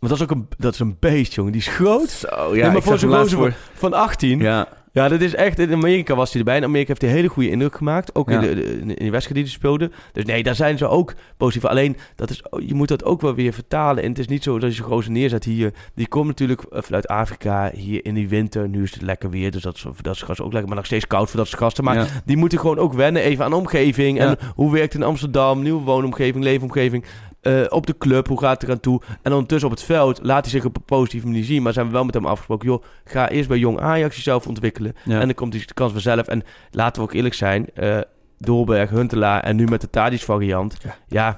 [0.01, 1.53] Maar dat is ook een, dat is een beest, jongen.
[1.53, 2.11] Die is groot.
[2.11, 3.53] zo, Ja, maar voor zo'n gozer voor...
[3.75, 4.41] Van 18.
[4.41, 4.69] Ja.
[4.93, 5.59] Ja, dat is echt...
[5.59, 6.57] In Amerika was hij erbij.
[6.57, 8.15] In Amerika heeft hij een hele goede indruk gemaakt.
[8.15, 8.41] Ook in, Ja.
[8.41, 9.91] de, de- in de wedstrijd die hij speelde.
[10.13, 11.69] Dus nee, daar zijn ze ook positief.
[11.71, 14.03] Alleen, dat is, je moet dat ook wel weer vertalen.
[14.03, 15.73] En het is niet zo dat je gozer neerzet hier.
[15.95, 18.69] Die komt natuurlijk eh, vanuit Afrika hier in die winter.
[18.69, 20.69] Nu is het lekker weer, dus dat is, dat is gasten ook lekker.
[20.69, 21.85] Maar nog steeds koud voor dat soort gasten.
[21.85, 22.07] Maar ja.
[22.25, 24.19] die moeten gewoon ook wennen even aan de omgeving.
[24.19, 24.27] Ja.
[24.29, 27.05] En hoe werkt in Amsterdam, nieuwe woonomgeving, leefomgeving.
[27.41, 29.01] Eh, op de club, hoe gaat het eraan toe?
[29.23, 31.63] En ondertussen op het veld laat hij zich op een positieve manier zien.
[31.63, 34.95] Maar zijn we wel met hem afgesproken, joh, ga eerst bij Jong Ajax jezelf ontwikkelen.
[35.05, 35.21] Ja.
[35.21, 36.27] En dan komt die de kans vanzelf.
[36.27, 37.99] En laten we ook eerlijk zijn, eh
[38.39, 40.77] Dolberg, Huntelaar en nu met de Tadic variant.
[41.09, 41.37] Ja.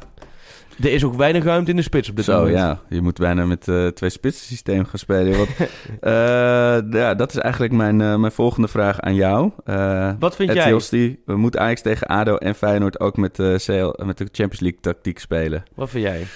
[0.80, 2.56] Er is ook weinig ruimte in de spits op dit Zo, moment.
[2.56, 2.80] ja.
[2.88, 5.36] Je moet bijna met eh twee spitsen systeem gaan spelen.
[5.36, 5.48] Want,
[6.00, 9.50] eh, ja, dat is eigenlijk mijn, eh, mijn volgende vraag aan jou.
[10.18, 10.78] Wat vind jij?
[11.24, 15.18] We moeten Ajax tegen ADO en Feyenoord ook met, CL, met de Champions League tactiek
[15.18, 15.62] spelen.
[15.74, 16.26] Wat vind jij?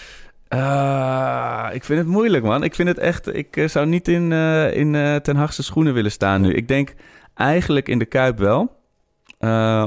[1.73, 2.63] Ik vind het moeilijk, man.
[2.63, 3.35] Ik vind het echt...
[3.35, 4.33] Ik zou niet in,
[4.73, 6.53] in eh, Ten Hagse schoenen willen staan nu.
[6.53, 6.95] Ik denk
[7.35, 8.75] eigenlijk in de Kuip wel.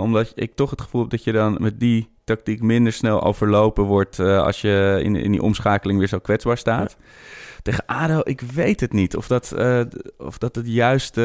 [0.02, 3.84] Omdat ik toch het gevoel heb dat je dan met die tactiek minder snel overlopen
[3.84, 4.20] wordt...
[4.20, 6.98] eh, als je in, in die omschakeling weer zo kwetsbaar staat.
[7.62, 9.16] Tegen ADO, ik weet het niet.
[9.16, 9.82] Of dat, eh,
[10.18, 11.22] of dat het juiste...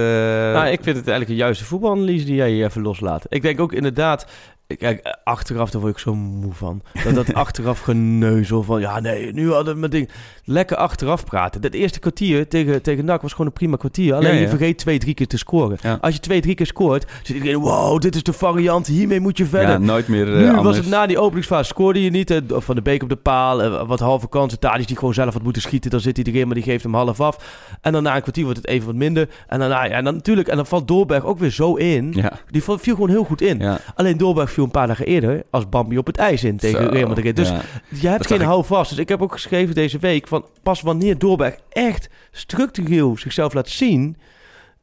[0.53, 3.25] Nou, ik vind het eigenlijk een juiste voetbalanalyse die jij hier even loslaat.
[3.29, 4.27] Ik denk ook inderdaad...
[4.67, 6.83] Kijk, eh, achteraf daar word ik zo moe van.
[7.05, 8.81] Dat, dat achteraf geneuzel van...
[8.81, 10.09] Ja, nee, nu hadden we mijn ding...
[10.47, 11.61] Lekker achteraf praten.
[11.61, 14.15] Dat eerste kwartier tegen, tegen NAC was gewoon een prima kwartier.
[14.15, 14.41] Alleen Ja, ja.
[14.41, 15.77] je vergeet twee, drie keer te scoren.
[15.83, 15.99] Ja.
[16.01, 17.11] Als je twee, drie keer scoort...
[17.23, 17.59] zit iedereen...
[17.59, 18.87] Wow, dit is de variant.
[18.87, 19.69] Hiermee moet je verder.
[19.71, 20.63] ja, nooit meer eh, Nu anders.
[20.65, 21.65] was het na die openingsfase.
[21.69, 22.41] Scoorde je niet.
[22.49, 23.63] Van de Beek op de paal.
[23.63, 24.59] eh, Wat halve kansen.
[24.59, 25.91] Tadic die gewoon zelf had moeten schieten.
[25.91, 27.67] Dan zit hij erin, maar die geeft hem half af.
[27.81, 29.29] En dan na een kwartier wordt het even wat minder.
[29.47, 30.49] En daarna, ja, en dan natuurlijk.
[30.49, 32.13] En dan valt Doorberg ook weer zo in.
[32.17, 33.63] Ja, Die viel gewoon heel goed in.
[33.95, 36.91] Alleen Doorberg viel een paar dagen eerder als Bambi op het ijs in tegen Zo,
[36.91, 37.37] Real Madrid.
[37.37, 37.61] Dus ja.
[37.89, 38.47] je hebt geen ik.
[38.47, 38.91] houvast.
[38.91, 43.69] Dus ik heb ook geschreven deze week van pas wanneer Doorberg echt structureel zichzelf laat
[43.69, 44.17] zien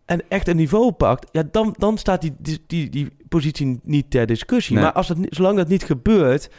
[0.05, 4.12] en echt een niveau pakt, ja, dan, dan staat die, die, die, die positie niet
[4.12, 4.75] ter discussie.
[4.75, 4.84] Nee.
[4.84, 6.49] Maar als dat, zolang dat niet gebeurt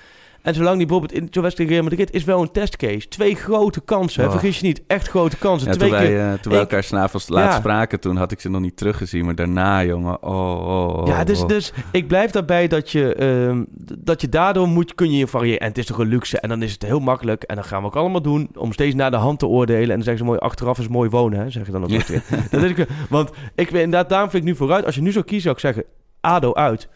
[0.43, 3.09] en zolang die bijvoorbeeld in zo'n wedstrijd Real Madrid is wel een testcase.
[3.09, 4.31] Twee grote kansen, Oh.
[4.31, 5.69] vergis je niet, echt grote kansen.
[5.71, 6.19] Ja, Twee toen wij, keer.
[6.21, 7.59] eh, toen wij elkaar s'avonds laatst Ja.
[7.59, 9.25] spraken, toen had ik ze nog niet teruggezien.
[9.25, 11.49] Maar daarna, jongen, oh, oh, oh, Ja, dus, oh.
[11.49, 13.63] dus ik blijf daarbij dat je, ehm,
[13.99, 15.61] dat je daardoor moet, kun je je variëren.
[15.61, 16.41] En het is toch een luxe.
[16.41, 17.43] En dan is het heel makkelijk.
[17.43, 19.83] En dan gaan we ook allemaal doen om steeds naar de hand te oordelen.
[19.83, 21.91] En dan zeggen ze mooi, achteraf is mooi wonen, hè, zeg je dan ook.
[21.91, 22.01] Ja.
[22.07, 22.23] weer.
[22.51, 24.85] dat is, want ik inderdaad, daarom vind ik nu vooruit.
[24.87, 25.85] Als je nu zou kiezen, zou ik zeggen,
[26.21, 26.89] ADO uit.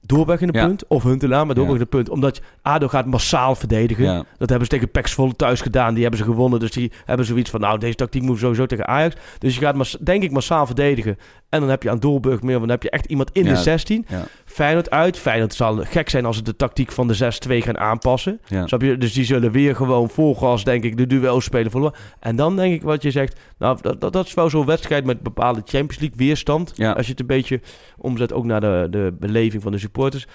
[0.00, 0.66] Doorberg in de Ja.
[0.66, 0.86] punt.
[0.86, 1.84] Of Huntelaar, maar Doorberg Ja.
[1.84, 2.10] in de punt.
[2.10, 4.04] Omdat ADO gaat massaal verdedigen.
[4.04, 4.24] Ja.
[4.38, 5.92] Dat hebben ze tegen Pax Volle thuis gedaan.
[5.92, 6.60] Die hebben ze gewonnen.
[6.60, 9.14] Dus die hebben zoiets van, nou, deze tactiek moet sowieso tegen Ajax.
[9.38, 11.18] Dus je gaat, denk ik, massaal verdedigen.
[11.48, 13.50] En dan heb je aan Doorburg meer, want dan heb je echt iemand in Ja.
[13.50, 14.04] de 16.
[14.08, 14.24] Ja.
[14.44, 15.18] Feyenoord uit.
[15.18, 18.40] Feyenoord zal gek zijn als ze de tactiek van de 6-2 gaan aanpassen.
[18.46, 18.64] Ja.
[18.76, 21.70] Dus die zullen weer gewoon vol gas, denk ik, de duel spelen.
[21.70, 21.96] Voor...
[22.20, 25.04] En dan denk ik wat je zegt, nou, dat, dat, dat is wel zo'n wedstrijd
[25.04, 26.72] met bepaalde Champions League weerstand.
[26.96, 27.60] Als je het een beetje
[27.96, 30.26] omzet ook naar de, de beleving van de supporters.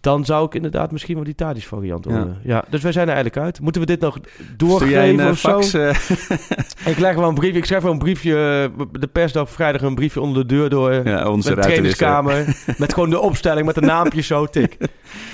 [0.00, 2.10] Dan zou ik inderdaad misschien wel die Tadic variant Ja.
[2.10, 2.38] willen.
[2.42, 2.64] Ja.
[2.70, 3.60] Dus wij zijn er eigenlijk uit.
[3.60, 4.24] Moeten we dit nog een
[4.56, 5.62] doorgeven eh, of zo?
[5.62, 5.74] fax?
[5.74, 7.54] eh, Ik leg wel een brief.
[7.54, 8.70] Ik schrijf wel een briefje.
[8.78, 10.90] eh, De persdag vrijdag een briefje onder de deur door.
[10.90, 11.66] eh, ja, onze met de er.
[11.68, 12.56] trainingskamer.
[12.78, 14.46] met gewoon de opstelling met de naampjes zo.
[14.46, 14.76] Tik.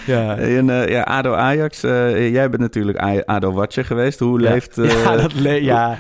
[0.07, 0.37] Ja.
[0.37, 1.83] En, eh, ja, ADO Ajax.
[1.83, 4.19] eh, jij bent natuurlijk ADO Watcher geweest.
[4.19, 4.51] Hoe Ja.
[4.51, 4.79] leeft...
[4.79, 5.99] eh, ja, dat, le ja.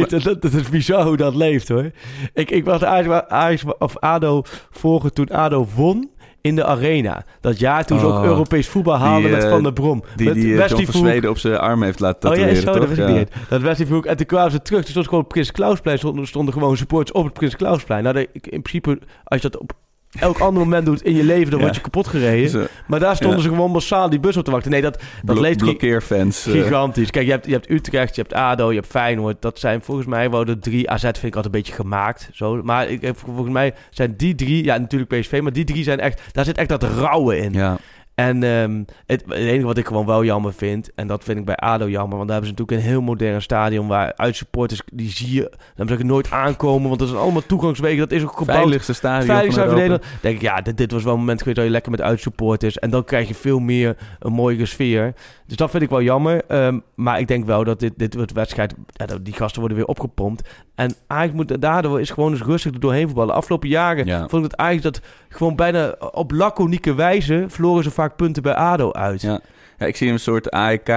[0.00, 1.90] ook dat, dat is bizar hoe dat leeft hoor.
[2.34, 7.24] Ik, ik was Ajax, Ajax of ADO volgen toen ADO won in de arena.
[7.40, 8.24] Dat jaar toen ze ook Oh.
[8.24, 10.02] Europees voetbal haalden Die, met eh, Van der Brom.
[10.16, 10.96] Die, met die eh, Wesley John.
[10.98, 13.06] Zweden op zijn arm heeft laten Oh ja, tatoeëren, zo, dat toch?
[13.16, 13.24] Ja.
[13.48, 14.00] Dat Wesley.
[14.02, 14.80] En toen kwamen ze terug.
[14.82, 15.98] Toen stond gewoon op Prins Klausplein.
[15.98, 18.02] Stonden, stonden gewoon supporters op het Prins Klausplein.
[18.02, 19.72] Nou, ik- in principe, als je dat op
[20.18, 21.64] elk ander moment doet in je leven, dan Ja.
[21.64, 22.52] word je kapot gereden.
[22.52, 23.42] Dus, eh, maar daar stonden ja.
[23.42, 24.70] ze gewoon massaal die bus op te wachten.
[24.70, 24.92] Nee, dat,
[25.22, 26.46] dat blo- leeft blokkeerfans.
[26.46, 27.10] eh, gigantisch.
[27.10, 29.42] Kijk, je hebt, je hebt Utrecht, je hebt ADO, je hebt Feyenoord.
[29.42, 30.90] Dat zijn volgens mij wel de drie.
[30.90, 32.28] AZ vind ik altijd een beetje gemaakt.
[32.32, 32.60] Zo.
[32.62, 36.00] Maar ik, heb- volgens mij zijn die drie, ja natuurlijk PSV, maar die drie zijn
[36.00, 37.52] echt, daar zit echt dat rauwe in.
[37.52, 37.76] ja.
[38.20, 41.44] En ehm, het, het enige wat ik gewoon wel jammer vind, en dat vind ik
[41.44, 45.10] bij ADO jammer, want daar hebben ze natuurlijk een heel modern stadion waar uitsupporters, die
[45.10, 48.36] zie je, dan zeg ik nooit aankomen, want dat zijn allemaal toegangswegen, dat is ook
[48.36, 48.58] gebouwd.
[48.58, 51.66] Veiligste stadion Veilig van denk ik, ja, dit, dit was wel een moment geweest dat
[51.66, 55.14] je lekker met uitsupporters, en dan krijg je veel meer een mooie sfeer.
[55.46, 58.32] Dus dat vind ik wel jammer, ehm, maar ik denk wel dat dit, dit wordt
[58.32, 58.74] wedstrijd,
[59.22, 60.48] die gasten worden weer opgepompt.
[60.74, 63.34] En eigenlijk moet daardoor is gewoon eens rustig er doorheen voetballen.
[63.34, 64.28] Afgelopen jaren Ja.
[64.28, 68.54] vond ik het eigenlijk dat gewoon bijna op laconieke wijze verloren ze vaak punten bij
[68.54, 69.20] ADO uit.
[69.20, 69.40] Ja.
[69.78, 70.88] Ja, ik zie een soort AEK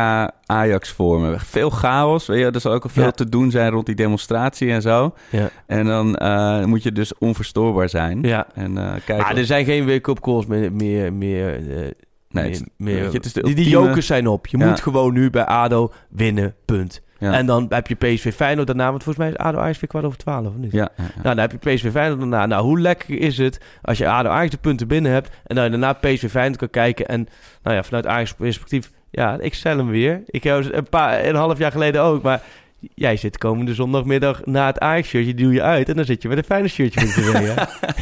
[0.45, 1.39] Ajax vormen.
[1.39, 2.45] Veel chaos, weet je.
[2.51, 3.11] Er zal ook al veel Ja.
[3.11, 5.13] te doen zijn rond die demonstratie en zo.
[5.29, 5.49] Ja.
[5.67, 8.21] En dan eh, moet je dus onverstoorbaar zijn.
[8.21, 8.47] Ja.
[8.53, 10.71] En eh kijk, Ah, er zijn geen wake-up calls meer.
[10.71, 11.91] meer, meer, eh, nee,
[12.29, 14.47] meer, het, meer- weet je, het is de die, die jokers zijn op.
[14.47, 14.67] Je Ja.
[14.67, 17.01] moet gewoon nu bij ADO winnen, punt.
[17.23, 17.33] Ja.
[17.33, 18.89] En dan heb je PSV Feyenoord daarna.
[18.89, 20.71] Want volgens mij is ADO Ajax weer kwart over twaalf, of niet?
[20.71, 20.89] Ja.
[20.97, 22.45] Nou, dan heb je PSV Feyenoord daarna.
[22.45, 25.29] Nou, hoe lekker is het als je ADO Ajax de punten binnen hebt...
[25.45, 27.07] en dan je daarna PSV Feyenoord kan kijken...
[27.07, 27.27] en
[27.63, 28.91] nou ja, vanuit Ajax perspectief...
[29.09, 30.21] ja, ik stel hem weer.
[30.25, 32.41] Ik heb een, paar, een half jaar geleden ook, maar...
[32.95, 35.89] Jij zit komende zondagmiddag na het Ajax-shirtje, doe je uit...
[35.89, 37.21] en dan zit je met een fijne shirtje met te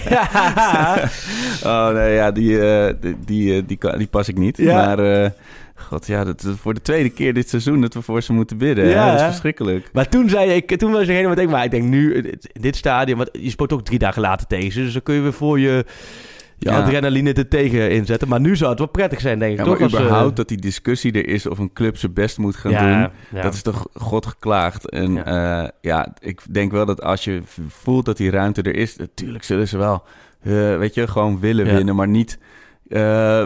[0.09, 1.09] ja.
[1.63, 4.57] Oh nee, ja, die, eh, die, die, eh, die, die pas ik niet.
[4.57, 4.75] Ja.
[4.75, 5.29] Maar, eh,
[5.81, 8.57] god, ja, dat is voor de tweede keer dit seizoen dat we voor ze moeten
[8.57, 8.85] bidden.
[8.85, 9.89] Ja, Ja, dat is verschrikkelijk.
[9.93, 12.75] Maar toen zei ik, toen was ik helemaal denk, maar ik denk nu, in dit
[12.75, 15.33] stadium, want je speelt ook drie dagen later tegen ze, dus dan kun je weer
[15.33, 15.85] voor je,
[16.57, 16.81] je Ja.
[16.81, 18.27] adrenaline er tegen inzetten.
[18.27, 19.57] Maar nu zou het wel prettig zijn, denk ik.
[19.57, 19.79] Ja, toch?
[19.79, 22.71] maar eh, überhaupt dat die discussie er is of een club zijn best moet gaan
[22.71, 23.41] ja, doen.
[23.41, 24.89] Dat is toch God geklaagd.
[24.89, 25.23] En Ja.
[25.25, 25.71] ja.
[25.81, 29.67] ja, ik denk wel dat als je voelt dat die ruimte er is, natuurlijk zullen
[29.67, 30.03] ze wel,
[30.41, 32.37] eh, weet je, gewoon willen winnen, maar niet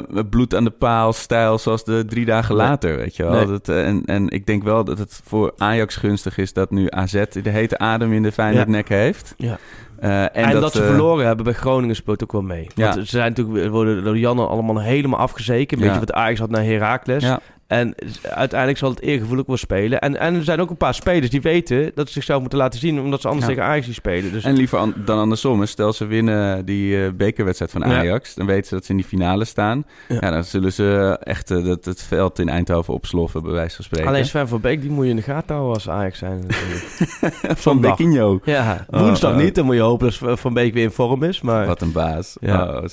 [0.09, 2.65] met bloed aan de paal stijl zoals de drie dagen Nee.
[2.67, 3.31] later, weet je wel.
[3.33, 3.45] Nee.
[3.45, 6.87] Dat, eh, en, en ik denk wel dat het voor Ajax gunstig is dat nu
[6.89, 8.71] AZ de hete adem in de Feyenoord Ja.
[8.71, 9.33] nek heeft.
[9.37, 9.57] Ja.
[9.99, 12.67] Eh, en, En, dat, ze verloren hebben bij Groningen speelt ook wel mee.
[12.75, 12.83] Ja.
[12.83, 15.77] Want ze zijn natuurlijk worden door Janne allemaal helemaal afgezeken.
[15.77, 15.89] Een Ja.
[15.89, 17.23] beetje wat Ajax had naar Heracles.
[17.67, 19.99] En uiteindelijk zal het eergevoel ook wel spelen.
[20.01, 22.79] En, en er zijn ook een paar spelers die weten dat ze zichzelf moeten laten
[22.79, 22.99] zien...
[22.99, 23.53] omdat ze anders Ja.
[23.53, 24.31] tegen Ajax spelen.
[24.31, 25.59] Dus En liever an- dan andersom.
[25.59, 25.65] hè.
[25.65, 27.97] Stel ze winnen die eh, bekerwedstrijd van Ja.
[27.97, 28.33] Ajax.
[28.35, 29.85] Dan weten ze dat ze in die finale staan.
[30.07, 30.17] Ja.
[30.21, 30.29] Ja.
[30.31, 34.07] dan zullen ze echt eh, dat, het veld in Eindhoven opsloffen, bij wijze van spreken.
[34.07, 36.83] alleen Sven van Beek, die moet je in de gaten houden als Ajax zijn natuurlijk.
[37.65, 37.81] van.
[37.81, 38.39] Bekinho.
[38.43, 39.37] Ja, Oh, woensdag oh.
[39.37, 39.55] niet.
[39.55, 41.41] Dan moet je hopen dat Van Beek weer in vorm is.
[41.41, 42.37] Maar Wat een baas.
[42.39, 42.67] Ja.
[42.67, 42.83] Oh,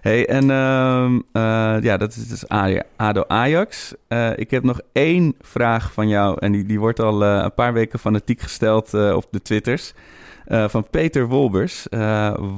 [0.00, 2.48] hey, en ehm, eh, ja, dat is dus
[2.96, 3.94] ADO Ajax.
[4.16, 6.36] Eh, ik heb nog één vraag van jou.
[6.40, 9.92] En die, die wordt al eh, een paar weken fanatiek gesteld eh, op de Twitters.
[10.48, 11.86] Van Peter Wolbers.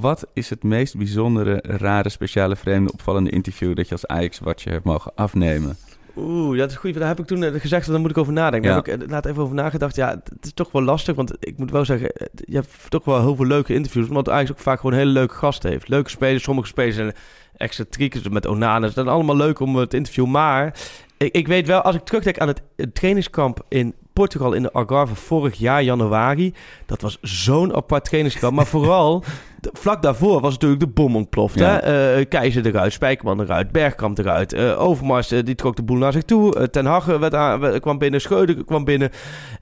[0.01, 3.77] Wat is het meest bijzondere, rare, speciale, vreemde, opvallende interview...
[3.77, 5.77] dat je als Ajax-watcher hebt mogen afnemen?
[6.17, 6.95] Oeh, dat is goed.
[6.95, 8.71] Daar heb ik toen gezegd, daar moet ik over nadenken.
[8.71, 8.91] Daar Ja.
[8.93, 9.97] heb ik laat even over nagedacht.
[9.97, 13.21] Ja, het is toch wel lastig, want ik moet wel zeggen, je hebt toch wel
[13.21, 15.89] heel veel leuke interviews, omdat Ajax ook vaak gewoon hele leuke gasten heeft.
[15.89, 17.15] Leuke spelers, sommige spelers zijn
[17.57, 18.95] excentriek, met Onanes.
[18.95, 20.75] Dat is allemaal leuk om te interviewen, maar
[21.19, 25.15] ik, ik weet wel, als ik terugdenk aan het trainingskamp in Portugal in de Algarve
[25.15, 26.55] vorig jaar, januari,
[26.87, 29.25] dat was zo'n apart trainingskamp, maar vooral...
[29.73, 31.59] Vlak daarvoor was natuurlijk de bom ontploft.
[31.59, 31.81] Ja.
[31.81, 32.17] Hè?
[32.19, 34.53] Eh, Keizer eruit, Spijkerman eruit, Bergkamp eruit.
[34.53, 36.71] eh, Overmars eh, die trok de boel naar zich toe.
[36.71, 39.11] Ten Hag werd aan- werd- kwam binnen, Schreuder kwam binnen.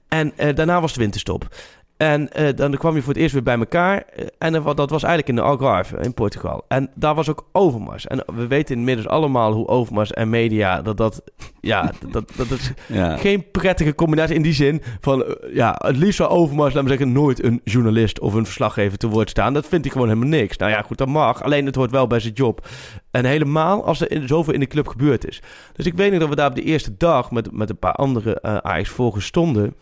[0.07, 1.47] En daarna was de winterstop.
[1.97, 3.97] En eh, dan kwam je voor het eerst weer bij elkaar.
[4.15, 6.65] Eh, en dat wa- dat was eigenlijk in de Algarve in Portugal.
[6.67, 8.07] En daar was ook Overmars.
[8.07, 10.81] En we weten inmiddels allemaal hoe Overmars en media...
[10.81, 11.21] dat dat...
[11.61, 13.17] Ja, dat, dat, is Ja.
[13.17, 15.23] geen prettige combinatie in die zin van...
[15.25, 17.11] eh, ja, het liefst zou Overmars, laten we zeggen...
[17.11, 19.53] nooit een journalist of een verslaggever te woord staan.
[19.53, 20.57] Dat vindt hij gewoon helemaal niks.
[20.57, 21.43] Nou ja, goed, dat mag.
[21.43, 22.67] Alleen het hoort wel bij zijn job.
[23.11, 25.41] En helemaal als er in, zoveel in de club gebeurd is.
[25.73, 27.31] Dus ik weet nog dat we daar op de eerste dag...
[27.31, 29.73] met, met een paar andere uh, Ajax-volgers stonden...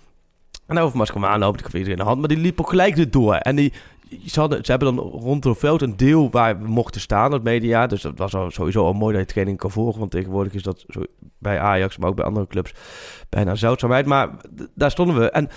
[0.68, 2.98] En Overmars kwam aanlopen, ik had iedereen in de hand, maar die liep ook gelijk
[2.98, 3.36] erdoor.
[3.36, 3.74] En die,
[4.26, 7.44] ze, hadden, ze hebben dan rond het veld een deel waar we mochten staan, het
[7.44, 7.88] media.
[7.88, 10.00] Dus dat was al sowieso al mooi dat je training kan volgen.
[10.00, 10.86] Want tegenwoordig is dat
[11.38, 12.74] bij Ajax, maar ook bij andere clubs,
[13.30, 14.06] bijna zeldzaamheid.
[14.06, 14.30] Maar
[14.74, 15.30] daar stonden we.
[15.30, 15.50] En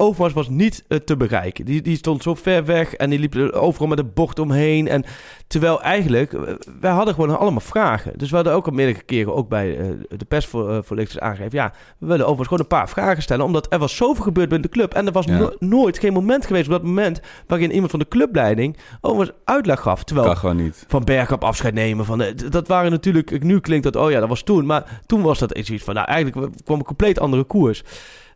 [0.00, 1.64] Overmars was niet uh, te bereiken.
[1.64, 4.88] Die, die stond zo ver weg en die liep er overal met een bocht omheen.
[4.88, 5.04] En
[5.46, 6.40] terwijl eigenlijk, uh,
[6.80, 8.12] wij hadden gewoon allemaal vragen.
[8.18, 11.58] Dus we hadden ook al meerdere keren ook bij uh, de persvoorlichters aangegeven.
[11.58, 13.44] Ja, we willen overigens gewoon een paar vragen stellen.
[13.44, 14.94] Omdat er was zoveel gebeurd binnen de club.
[14.94, 15.38] En er was ja.
[15.38, 19.80] no nooit geen moment geweest op dat moment waarin iemand van de clubleiding overigens uitleg
[19.80, 20.04] gaf.
[20.04, 20.84] Terwijl niet.
[20.88, 22.04] van Bergkamp afscheid nemen.
[22.04, 24.66] Van, dat waren natuurlijk, nu klinkt dat, oh ja, dat was toen.
[24.66, 27.82] Maar toen was dat iets van, nou eigenlijk kwam een compleet andere koers.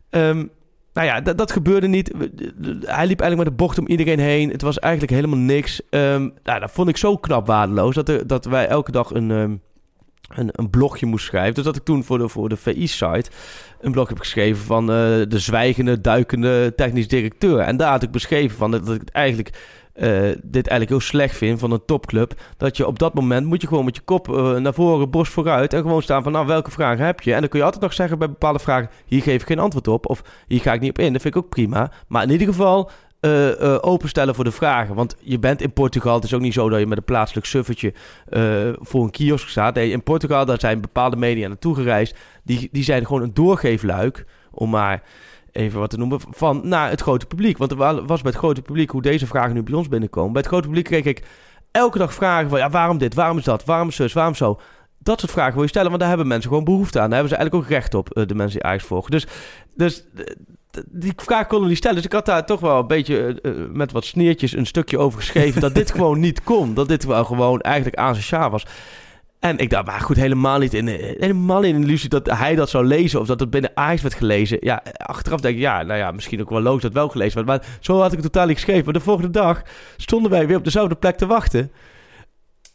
[0.09, 0.51] Um,
[0.95, 2.11] nou ja, dat, dat gebeurde niet.
[2.81, 4.49] Hij liep eigenlijk met de bocht om iedereen heen.
[4.49, 5.81] Het was eigenlijk helemaal niks.
[5.89, 7.95] Um, nou, dat vond ik zo knap waardeloos.
[7.95, 9.61] Dat, er, dat wij elke dag een, um,
[10.27, 11.53] een, een blogje moesten schrijven.
[11.53, 13.29] Dus dat ik toen voor de, voor de VI-site
[13.81, 14.95] een blog heb geschreven van uh,
[15.27, 17.59] de zwijgende, duikende technisch directeur.
[17.59, 19.49] En daar had ik beschreven van dat ik het eigenlijk
[19.95, 22.33] uh, dit eigenlijk heel slecht vind van een topclub.
[22.57, 25.31] Dat je op dat moment moet je gewoon met je kop uh, naar voren, borst
[25.31, 25.73] vooruit.
[25.73, 27.33] En gewoon staan van nou welke vragen heb je.
[27.33, 28.89] En dan kun je altijd nog zeggen bij bepaalde vragen.
[29.05, 30.09] Hier geef ik geen antwoord op.
[30.09, 31.13] Of hier ga ik niet op in.
[31.13, 31.91] Dat vind ik ook prima.
[32.07, 34.95] Maar in ieder geval uh, openstellen voor de vragen.
[34.95, 36.15] Want je bent in Portugal.
[36.15, 37.93] Het is ook niet zo dat je met een plaatselijk suffertje
[38.79, 39.75] voor een kiosk staat.
[39.75, 42.15] Nee, in Portugal daar zijn bepaalde media naartoe gereisd.
[42.43, 44.25] Die, die zijn gewoon een doorgeefluik.
[44.51, 45.03] Om maar
[45.55, 47.57] even wat te noemen, van naar het grote publiek.
[47.57, 50.31] Want er was bij het grote publiek, hoe deze vragen nu bij ons binnenkomen.
[50.31, 51.23] Bij het grote publiek kreeg ik
[51.71, 54.59] elke dag vragen van, ja, waarom dit, waarom is dat, waarom zus, waarom zo.
[54.97, 57.09] Dat soort vragen wil je stellen, want daar hebben mensen gewoon behoefte aan.
[57.09, 59.11] Daar hebben ze eigenlijk ook recht op, de mensen die Ajax volgen.
[59.11, 59.27] Dus,
[59.75, 60.03] dus
[60.87, 61.95] die vraag konden niet stellen.
[61.95, 65.19] Dus ik had daar toch wel een beetje uh, met wat sneertjes een stukje over
[65.19, 65.61] geschreven...
[65.61, 66.73] dat dit gewoon niet kon.
[66.73, 68.65] Dat dit wel gewoon eigenlijk asociaal was.
[69.39, 72.55] En ik dacht, maar goed, helemaal niet in, helemaal niet in de illusie dat hij
[72.55, 74.57] dat zou lezen of dat het binnen Ajax werd gelezen.
[74.61, 77.47] Ja, achteraf denk ik, ja, nou ja, misschien ook wel logisch dat wel gelezen werd.
[77.47, 78.83] Maar zo had ik het totaal niet geschreven.
[78.83, 79.61] Maar de volgende dag
[79.97, 81.71] stonden wij weer op dezelfde plek te wachten.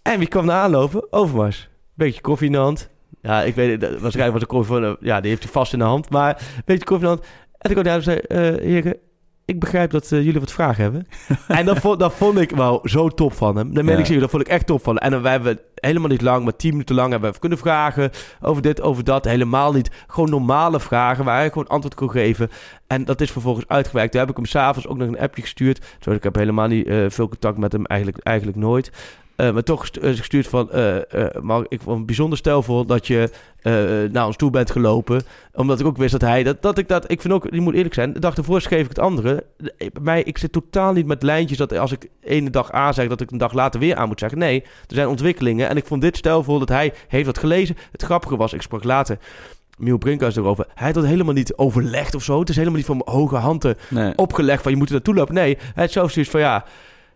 [0.02, 1.12] En wie kwam er aanlopen?
[1.12, 1.68] Overmars.
[1.94, 2.90] Beetje koffie in de hand.
[3.22, 5.78] Ja, ik weet het, waarschijnlijk was de koffie van, ja, die heeft hij vast in
[5.78, 6.10] de hand.
[6.10, 7.34] Maar beetje koffie in de hand.
[7.58, 8.96] En toen kwam hij en zei, uh, heren,
[9.50, 11.06] ik begrijp dat uh, jullie wat vragen hebben.
[11.48, 13.74] en dat vond, dat vond ik wel zo top van hem.
[13.74, 14.00] Dan meen ja.
[14.00, 15.04] ik serieus, dat vond ik echt top van hem.
[15.04, 17.58] En dan, wij hebben helemaal niet lang, maar tien minuten lang hebben we even kunnen
[17.58, 18.10] vragen
[18.40, 19.24] over dit, over dat.
[19.24, 19.90] Helemaal niet.
[20.06, 22.50] Gewoon normale vragen waar hij gewoon antwoord kon geven.
[22.86, 24.10] En dat is vervolgens uitgewerkt.
[24.10, 25.96] Toen heb ik hem s'avonds ook nog een appje gestuurd.
[26.00, 28.92] Zo, ik heb helemaal niet uh, veel contact met hem, eigenlijk, eigenlijk nooit.
[29.40, 31.02] Uh, maar toch gestuurd van, uh, uh,
[31.40, 33.30] maar ik vond een bijzonder stelvol dat je
[34.12, 35.22] naar ons toe bent gelopen.
[35.54, 37.74] Omdat ik ook wist dat hij, dat, dat ik dat, ik vind ook, die moet
[37.74, 39.44] eerlijk zijn, de dag ervoor schreef ik het andere.
[39.76, 43.08] Bij mij, ik zit totaal niet met lijntjes dat als ik ene dag A zeg,
[43.08, 44.38] dat ik een dag later weer aan moet zeggen.
[44.38, 47.76] Nee, er zijn ontwikkelingen en ik vond dit stelvol dat hij heeft wat gelezen.
[47.92, 49.18] Het grappige was, ik sprak later
[49.78, 50.66] Miel Brinkhuis erover.
[50.74, 52.38] Hij had dat helemaal niet overlegd of zo.
[52.40, 54.12] Het is helemaal niet van hoge handen nee.
[54.16, 55.34] opgelegd van je moet er naartoe lopen.
[55.34, 56.64] Nee, hij had zoiets van ja...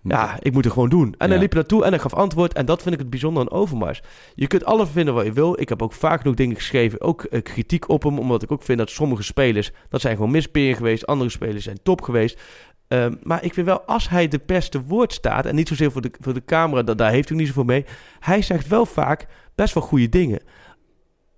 [0.08, 1.14] Ja, ik moet het gewoon doen.
[1.18, 2.52] En dan liep hij naartoe en hij gaf antwoord.
[2.52, 4.02] En dat vind ik het bijzonder aan Overmars.
[4.34, 5.60] Je kunt alles vinden wat je wil.
[5.60, 7.00] Ik heb ook vaak genoeg dingen geschreven.
[7.00, 8.18] Ook uh, kritiek op hem.
[8.18, 9.70] Omdat ik ook vind dat sommige spelers...
[9.88, 11.06] Dat zijn gewoon misperen geweest.
[11.06, 12.40] Andere spelers zijn top geweest.
[12.88, 15.46] Um, maar ik vind wel, als hij de beste woord staat...
[15.46, 17.84] En niet zozeer voor de, voor de camera, dat, daar heeft hij niet zoveel mee.
[18.20, 20.42] Hij zegt wel vaak best wel goede dingen.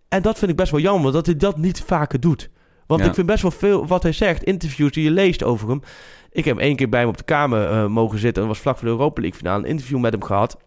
[0.09, 1.13] En dat vind ik best wel jammer.
[1.13, 2.51] Dat hij dat niet vaker doet.
[2.87, 3.07] Want ja.
[3.07, 4.43] ik vind best wel veel wat hij zegt.
[4.43, 5.81] Interviews die je leest over hem
[6.37, 8.43] ik heb één keer bij hem op de kamer uh, mogen zitten.
[8.43, 10.59] En was vlak voor de Europa League finale een interview met hem gehad.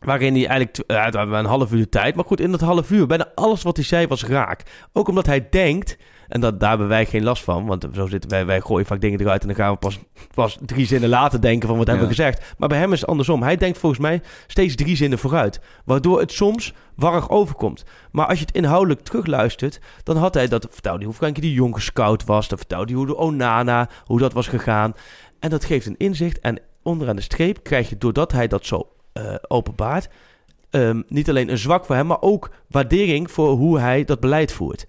[0.00, 2.14] Waarin hij eigenlijk, uh, een half uur de tijd.
[2.14, 4.62] Maar goed, in dat half uur, bijna alles wat hij zei was raak.
[4.92, 5.96] Ook omdat hij denkt,
[6.28, 7.66] en dat, daar hebben wij geen last van.
[7.66, 9.98] Want zo zitten wij, wij gooien vaak dingen eruit en dan gaan we pas,
[10.34, 12.54] pas drie zinnen later denken van wat hebben we gezegd.
[12.58, 13.42] Maar bij hem is het andersom.
[13.42, 15.60] Hij denkt volgens mij steeds drie zinnen vooruit.
[15.84, 17.84] Waardoor het soms warrig overkomt.
[18.10, 21.52] Maar als je het inhoudelijk terugluistert, dan had hij dat vertelde hij hoe Frankie de
[21.52, 22.48] Jong gescout was.
[22.48, 24.94] Dan vertelde hij hoe de Onana, hoe dat was gegaan.
[25.40, 26.40] En dat geeft een inzicht.
[26.40, 30.08] En onderaan de streep krijg je, doordat hij dat zo uh, openbaart,
[30.70, 34.52] um, niet alleen een zwak voor hem, maar ook waardering voor hoe hij dat beleid
[34.52, 34.86] voert.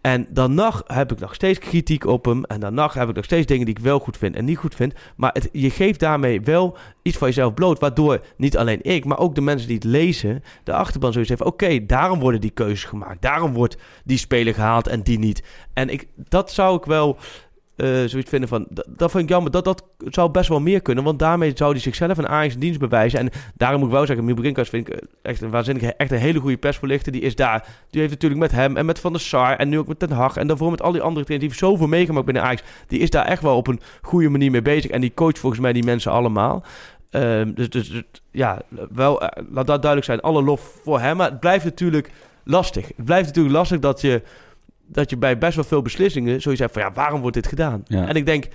[0.00, 2.44] En daarna heb ik nog steeds kritiek op hem.
[2.44, 4.74] En daarna heb ik nog steeds dingen die ik wel goed vind en niet goed
[4.74, 4.94] vind.
[5.16, 7.78] Maar het, je geeft daarmee wel iets van jezelf bloot.
[7.78, 11.42] Waardoor niet alleen ik, maar ook de mensen die het lezen, de achterban zoiets heeft.
[11.42, 13.22] Oké, daarom worden die keuzes gemaakt.
[13.22, 15.42] Daarom wordt die speler gehaald en die niet.
[15.72, 17.18] En ik, dat zou ik wel
[17.78, 18.66] uh, zoiets vinden van...
[18.86, 19.50] Dat, vind ik jammer.
[19.50, 21.04] Dat, dat zou best wel meer kunnen.
[21.04, 23.18] Want daarmee zou hij zichzelf een Ajax dienst bewijzen.
[23.18, 24.24] En daarom moet ik wel zeggen...
[24.24, 25.82] Miel vind ik echt een waanzinnig...
[25.82, 27.12] Echt een hele goede persvoorlichter.
[27.12, 27.66] Die is daar.
[27.90, 29.56] Die heeft natuurlijk met hem en met Van der Sar...
[29.56, 30.36] En nu ook met Ten Hag.
[30.36, 31.50] En daarvoor met al die andere trainers.
[31.50, 32.62] Die heeft zoveel meegemaakt binnen Ajax.
[32.86, 34.90] Die is daar echt wel op een goede manier mee bezig.
[34.90, 36.64] En die coacht volgens mij die mensen allemaal.
[37.10, 40.20] Um, dus, dus, dus, ja, wel, uh, laat dat duidelijk zijn.
[40.20, 41.16] Alle lof voor hem.
[41.16, 42.10] Maar het blijft natuurlijk
[42.44, 42.86] lastig.
[42.96, 44.22] Het blijft natuurlijk lastig dat je
[44.88, 47.82] dat je bij best wel veel beslissingen zoiets hebt van ja, waarom wordt dit gedaan?
[47.88, 48.48] En ik denk,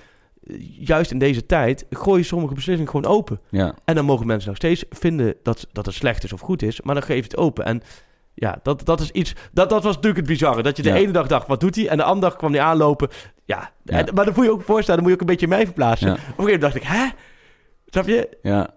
[0.79, 3.39] juist in deze tijd, gooi je sommige beslissingen gewoon open.
[3.49, 3.75] Ja.
[3.85, 6.81] En dan mogen mensen nog steeds vinden dat, dat het slecht is of goed is,
[6.81, 7.65] maar dan geef je het open.
[7.65, 7.81] En
[8.33, 9.33] ja, dat, dat is iets.
[9.51, 10.63] Dat, dat was natuurlijk het bizarre.
[10.63, 11.87] Dat je de ene dag dacht, wat doet hij?
[11.87, 13.09] En de andere dag kwam hij aanlopen.
[13.45, 15.65] Ja, En, maar dan moet je ook voorstellen, dan moet je ook een beetje mij
[15.65, 16.11] verplaatsen.
[16.11, 17.07] Op een gegeven moment dacht ik, hè?
[17.85, 18.37] Snap je?
[18.41, 18.73] Ja.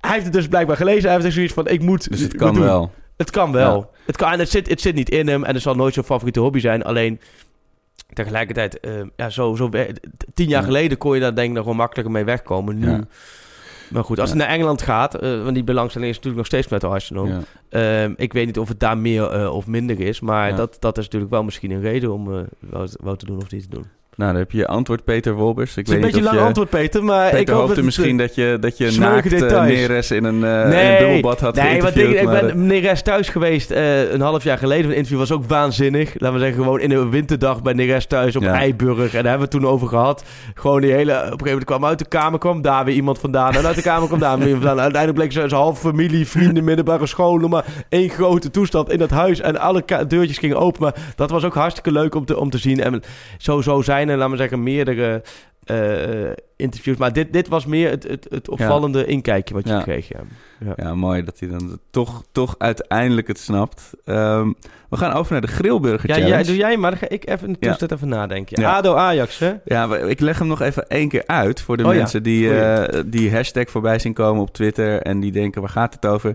[0.00, 1.10] Hij heeft het dus blijkbaar gelezen.
[1.10, 2.10] Hij heeft zoiets van, ik moet.
[2.10, 2.90] Dus het kan wel.
[3.16, 3.76] Het kan wel.
[3.76, 3.88] Ja.
[4.06, 6.06] Het, kan, en het, zit, het zit niet in hem en het zal nooit zijn
[6.06, 6.84] favoriete hobby zijn.
[6.84, 7.20] Alleen
[8.12, 9.68] tegelijkertijd, uh, ja, zo, zo,
[10.34, 10.66] tien jaar ja.
[10.66, 12.78] geleden kon je daar denk ik nog wel makkelijker mee wegkomen.
[12.78, 12.90] Nu.
[12.90, 13.04] Ja.
[13.90, 16.68] Maar goed, als het naar Engeland gaat, uh, want die belangstelling is natuurlijk nog steeds
[16.68, 17.28] met Arsenal.
[17.70, 20.98] Uh, ik weet niet of het daar meer uh, of minder is, maar dat, dat
[20.98, 23.86] is natuurlijk wel misschien een reden om wel, wel te doen of niet te doen.
[24.16, 25.70] Nou, dan heb je je antwoord, Peter Wolbers.
[25.70, 26.42] Ik Het is een beetje een lang je...
[26.42, 29.72] antwoord, Peter, maar ik hoop hoopte dat het, misschien dat je, dat je naakt details.
[29.72, 33.70] Neres in een, eh in een dubbelbad had nee, ik, ik ben Rest thuis geweest
[33.70, 34.90] eh, een half jaar geleden.
[34.90, 36.12] Een interview was ook waanzinnig.
[36.18, 38.54] Laten we zeggen, gewoon in een winterdag bij meneer Rest thuis op Ja.
[38.54, 38.98] Eiburg.
[39.14, 40.24] En daar hebben we het toen over gehad.
[40.54, 41.12] Gewoon die hele...
[41.12, 43.54] Op een gegeven moment kwam uit de kamer, kwam daar weer iemand vandaan.
[43.54, 44.82] En uit de kamer kwam daar weer iemand vandaan.
[44.82, 47.36] Uiteindelijk bleek zijn half familie, vrienden, middelbare school.
[47.36, 49.40] nog maar één grote toestand in dat huis.
[49.40, 50.82] En alle deurtjes gingen open.
[50.82, 52.80] Maar dat was ook hartstikke leuk om te, om te zien.
[52.80, 53.02] En
[53.38, 55.22] zo, zo zijn er, laten we zeggen, meerdere...
[55.64, 59.80] eh, interviews, maar dit, dit was meer het, het, het opvallende inkijkje wat je Ja.
[59.82, 60.08] kreeg.
[60.08, 60.20] Ja.
[60.64, 60.72] Ja.
[60.76, 63.90] Ja, mooi dat hij dan toch, toch uiteindelijk het snapt.
[64.04, 64.52] Ehm,
[64.90, 66.34] we gaan over naar de Grillburger Ja, Challenge.
[66.34, 66.90] jij, doe jij maar.
[66.90, 68.60] Dan ga ik even in de tussentijd even nadenken.
[68.62, 68.76] Ja.
[68.76, 69.52] ADO Ajax, hè?
[69.64, 73.02] Ja, ik leg hem nog even één keer uit voor de Oh mensen die, eh,
[73.06, 76.34] die hashtag voorbij zien komen op Twitter en die denken, waar gaat het over?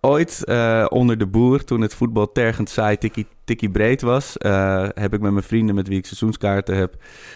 [0.00, 4.88] Ooit eh, onder de boer, toen het voetbal tergend saai tikkie, tikkie breed was, eh,
[4.94, 6.94] heb ik met mijn vrienden met wie ik seizoenskaarten heb,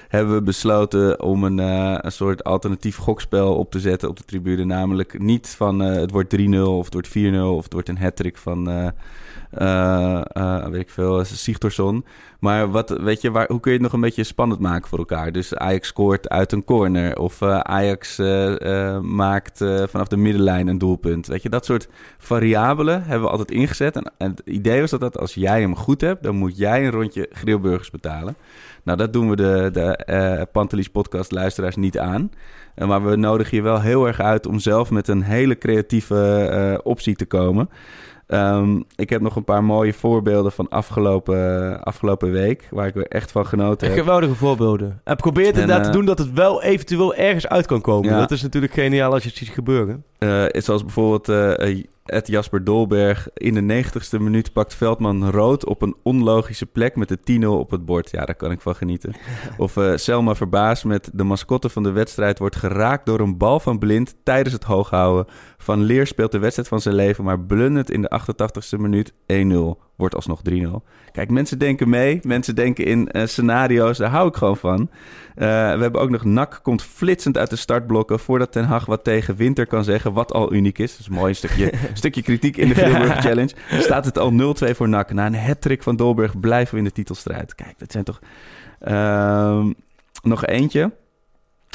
[0.08, 4.24] hebben we besloten om een, eh, een soort alternatief gokspel op te zetten op de
[4.24, 4.64] tribune.
[4.64, 7.98] Namelijk niet van eh, het wordt 3-0 of het wordt 4-0 of het wordt een
[7.98, 8.92] hat-trick van,
[10.70, 12.04] weet ik veel, Sigtorsson.
[12.38, 14.98] Maar wat, weet je, waar, hoe kun je het nog een beetje spannend maken voor
[14.98, 15.32] elkaar?
[15.32, 17.18] Dus Ajax scoort uit een corner.
[17.18, 21.26] Of eh, Ajax eh, eh, maakt eh, vanaf de middenlijn een doelpunt.
[21.26, 23.96] Weet je, dat soort variabelen hebben we altijd ingezet.
[23.96, 27.28] En, het idee was dat, als jij hem goed hebt, dan moet jij een rondje
[27.32, 28.36] grillburgers betalen.
[28.82, 32.30] Nou, dat doen we de, de eh Pantelis podcast luisteraars niet aan.
[32.78, 36.48] Eh, maar we nodigen je wel heel erg uit om zelf met een hele creatieve
[36.50, 37.70] eh, optie te komen.
[38.28, 43.06] Ehm, ik heb nog een paar mooie voorbeelden van afgelopen, afgelopen week, waar ik er
[43.06, 43.98] echt van genoten heb.
[43.98, 45.00] Geweldige voorbeelden.
[45.04, 47.80] En probeer het En, inderdaad eh, te doen dat het wel eventueel ergens uit kan
[47.80, 48.10] komen.
[48.10, 48.18] Ja.
[48.18, 50.04] Dat is natuurlijk geniaal als je het ziet gebeuren.
[50.18, 53.28] Eh, zoals bijvoorbeeld eh, eh, Ed Jasper Dolberg.
[53.34, 57.70] In de 90ste minuut pakt Veldman rood op een onlogische plek met de 10-0 op
[57.70, 58.10] het bord.
[58.10, 59.14] Ja, daar kan ik van genieten.
[59.56, 63.78] Of Selma Verbaas met de mascotte van de wedstrijd wordt geraakt door een bal van
[63.78, 65.26] Blind tijdens het hooghouden.
[65.58, 69.87] Van Leer speelt de wedstrijd van zijn leven, maar blundert in de 88ste minuut 1-0.
[69.98, 70.54] Wordt alsnog 3-0.
[71.12, 72.20] Kijk, mensen denken mee.
[72.22, 73.98] Mensen denken in eh, scenario's.
[73.98, 74.90] Daar hou ik gewoon van.
[75.34, 78.18] Eh, we hebben ook nog NAC komt flitsend uit de startblokken...
[78.18, 80.12] voordat Ten Hag wat tegen Winter kan zeggen...
[80.12, 80.90] wat al uniek is.
[80.90, 83.54] Dat is een mooi stukje, stukje kritiek in de Grilburg Challenge.
[83.78, 85.12] Staat het al 0-2 voor NAC.
[85.12, 87.54] Na een hat van Dolberg blijven we in de titelstrijd.
[87.54, 88.20] Kijk, dat zijn toch...
[88.80, 89.72] Ehm,
[90.22, 90.92] nog eentje.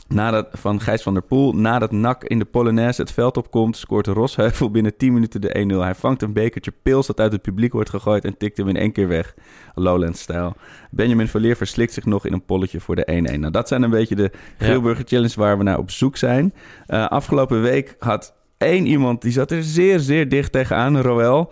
[0.07, 1.53] Nadat, van Gijs van der Poel.
[1.53, 3.77] Nadat NAC in de Polonaise het veld opkomt...
[3.77, 5.77] scoort Rosheuvel binnen 10 minuten de 1-0.
[5.77, 8.25] Hij vangt een bekertje pils dat uit het publiek wordt gegooid...
[8.25, 9.33] en tikt hem in één keer weg.
[9.75, 10.55] Lowlands-stijl.
[10.91, 13.39] Benjamin Verleer verslikt zich nog in een polletje voor de 1-1.
[13.39, 16.53] Nou, dat zijn een beetje de Grilburger Challenge waar we naar op zoek zijn.
[16.85, 18.33] Eh, afgelopen week had
[18.63, 21.51] één iemand, die zat er zeer, zeer dicht tegenaan, Roel.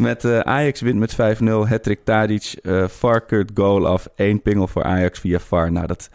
[0.00, 4.66] Met eh, Ajax wint met 5-0, Hattrick Tadic, eh VAR keurt goal af, één pingel
[4.66, 5.72] voor Ajax via VAR.
[5.72, 6.10] Nou, dat,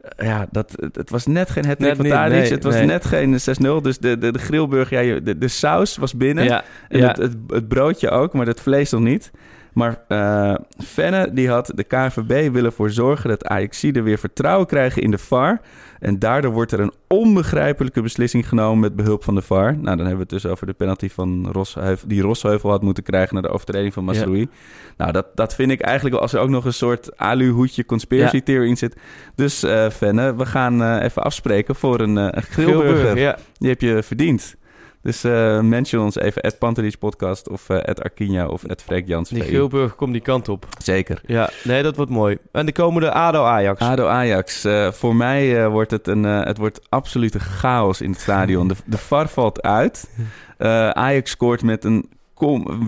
[0.00, 2.84] eh, ja, dat, het, was net geen Hattrick van Tadic, nee, het was nee.
[2.84, 3.38] net geen
[3.78, 3.82] 6-0.
[3.82, 6.44] Dus de, de, de Grilburg, ja, de, de saus was binnen.
[6.44, 7.08] Ja, En ja.
[7.08, 9.30] het, het, het broodje ook, maar het vlees nog niet.
[9.72, 10.54] Maar eh
[10.84, 15.18] Fenne die had de KNVB willen voor zorgen dat Ajaxiden weer vertrouwen krijgen in de
[15.18, 15.60] VAR.
[16.00, 19.72] En daardoor wordt er een onbegrijpelijke beslissing genomen met behulp van de VAR.
[19.72, 23.02] Nou, dan hebben we het dus over de penalty van Rosheuvel, die Rosheuvel had moeten
[23.02, 24.48] krijgen naar de overtreding van Masroei.
[24.96, 28.36] Nou, dat, dat vind ik eigenlijk wel als er ook nog een soort aluhoedje conspiracy
[28.36, 28.42] Ja.
[28.42, 28.96] theory in zit.
[29.34, 33.18] Dus eh Fenne, we gaan eh, even afspreken voor een, een grillburger.
[33.18, 33.38] Ja.
[33.58, 34.56] Die heb je verdiend.
[35.02, 36.58] Dus eh mention ons even at
[36.98, 39.28] Podcast of eh at Arquinia of at Freek Jans.
[39.28, 39.48] Die VI.
[39.48, 40.66] Grilburg komt die kant op.
[40.82, 41.20] Zeker.
[41.26, 42.38] Ja, nee, dat wordt mooi.
[42.52, 43.80] En de komende ADO Ajax.
[43.80, 44.64] ADO Ajax.
[44.64, 48.68] eh, voor mij eh, wordt het een eh, het wordt absolute chaos in het stadion.
[48.68, 50.10] De, de VAR valt uit.
[50.60, 52.08] Eh, Ajax scoort met een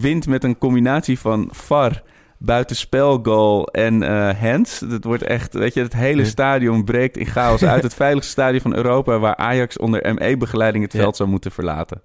[0.00, 2.02] wint met een combinatie van VAR,
[2.44, 4.80] buitenspelgoal en eh hands.
[4.80, 6.28] Het wordt echt, weet je, het hele Ja.
[6.28, 7.82] stadion breekt in chaos uit.
[7.88, 10.98] Het veiligste stadion van Europa waar Ajax onder ME-begeleiding het Ja.
[11.00, 12.02] veld zou moeten verlaten.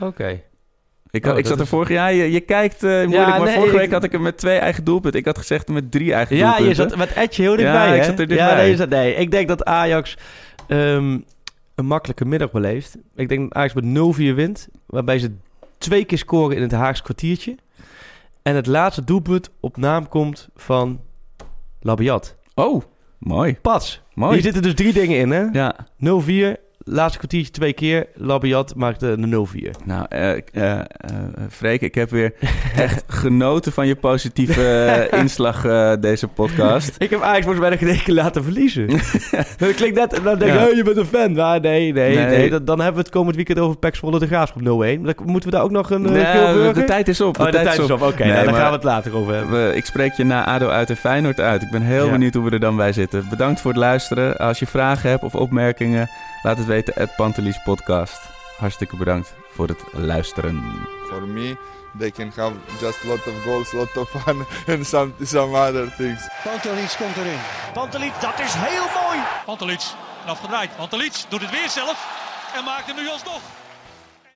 [0.00, 0.40] Oké.
[1.10, 3.40] Ik, Oh, ik dat zat er is- vorig jaar, je, je kijkt eh, moeilijk, maar
[3.40, 5.20] nee, vorige ik- week had ik hem met twee eigen doelpunten.
[5.20, 6.68] Ik had gezegd met drie eigen Ja, doelpunten.
[6.68, 8.50] je zat met Etje heel dichtbij, Ja, ik zat er dichtbij.
[8.50, 10.16] Ja, nee, zat- nee, ik denk dat Ajax
[10.66, 11.18] ehm,
[11.74, 12.96] een makkelijke middag beleeft.
[13.16, 15.30] Ik denk dat Ajax met 0-4 wint, waarbij ze
[15.78, 17.56] twee keer scoren in het Haagse kwartiertje.
[18.48, 21.00] En het laatste doelpunt op naam komt van
[21.80, 22.36] Labiat.
[22.54, 22.82] Oh,
[23.18, 23.58] mooi.
[23.62, 24.02] Pas.
[24.14, 24.32] Mooi.
[24.32, 25.42] Hier zitten dus drie dingen in, hè?
[25.52, 25.76] Ja,
[26.56, 28.06] 0-4, laatste kwartiertje twee keer.
[28.14, 29.70] Labiat maakte de 0-4.
[29.84, 30.80] Nou, eh,
[31.50, 32.32] Freek, ik heb weer
[32.76, 35.62] echt genoten van je positieve inslag
[36.00, 36.94] deze podcast.
[36.98, 38.86] Ik heb Ajax volgens mij nog geen keer laten verliezen.
[39.58, 40.66] dat klinkt net, dan denk je, Ja.
[40.66, 41.32] oh, je bent een fan.
[41.32, 42.26] Maar nee, nee, nee.
[42.26, 42.50] Nee.
[42.50, 44.64] dan, dan hebben we het komend weekend over Pax Volle de Graafschap 0-1.
[44.64, 47.34] Dan moeten we daar ook nog een uh, Nee, de tijd is op.
[47.36, 48.02] De Oh, de tijd is op.
[48.02, 49.76] Oké, Nee, nou, daar maar- gaan we het later over hebben.
[49.76, 51.62] Ik spreek je na ADO uit en Feyenoord uit.
[51.62, 52.10] Ik ben heel Ja.
[52.10, 53.26] benieuwd hoe we er dan bij zitten.
[53.30, 54.36] Bedankt voor het luisteren.
[54.36, 56.08] Als je vragen hebt of opmerkingen,
[56.42, 58.20] laat het weten at Pantelis Podcast.
[58.58, 60.86] Hartstikke bedankt voor het luisteren.
[61.08, 61.56] For me,
[61.98, 66.28] they can have just lot of goals, lot of fun, and some some other things.
[66.44, 67.38] Pantelic komt erin.
[67.72, 69.18] Pantelic, dat is heel mooi.
[69.44, 69.82] Pantelic,
[70.26, 70.76] afgedraaid.
[70.76, 72.16] Pantelic doet het weer zelf
[72.56, 73.40] en maakt hem nu alsnog.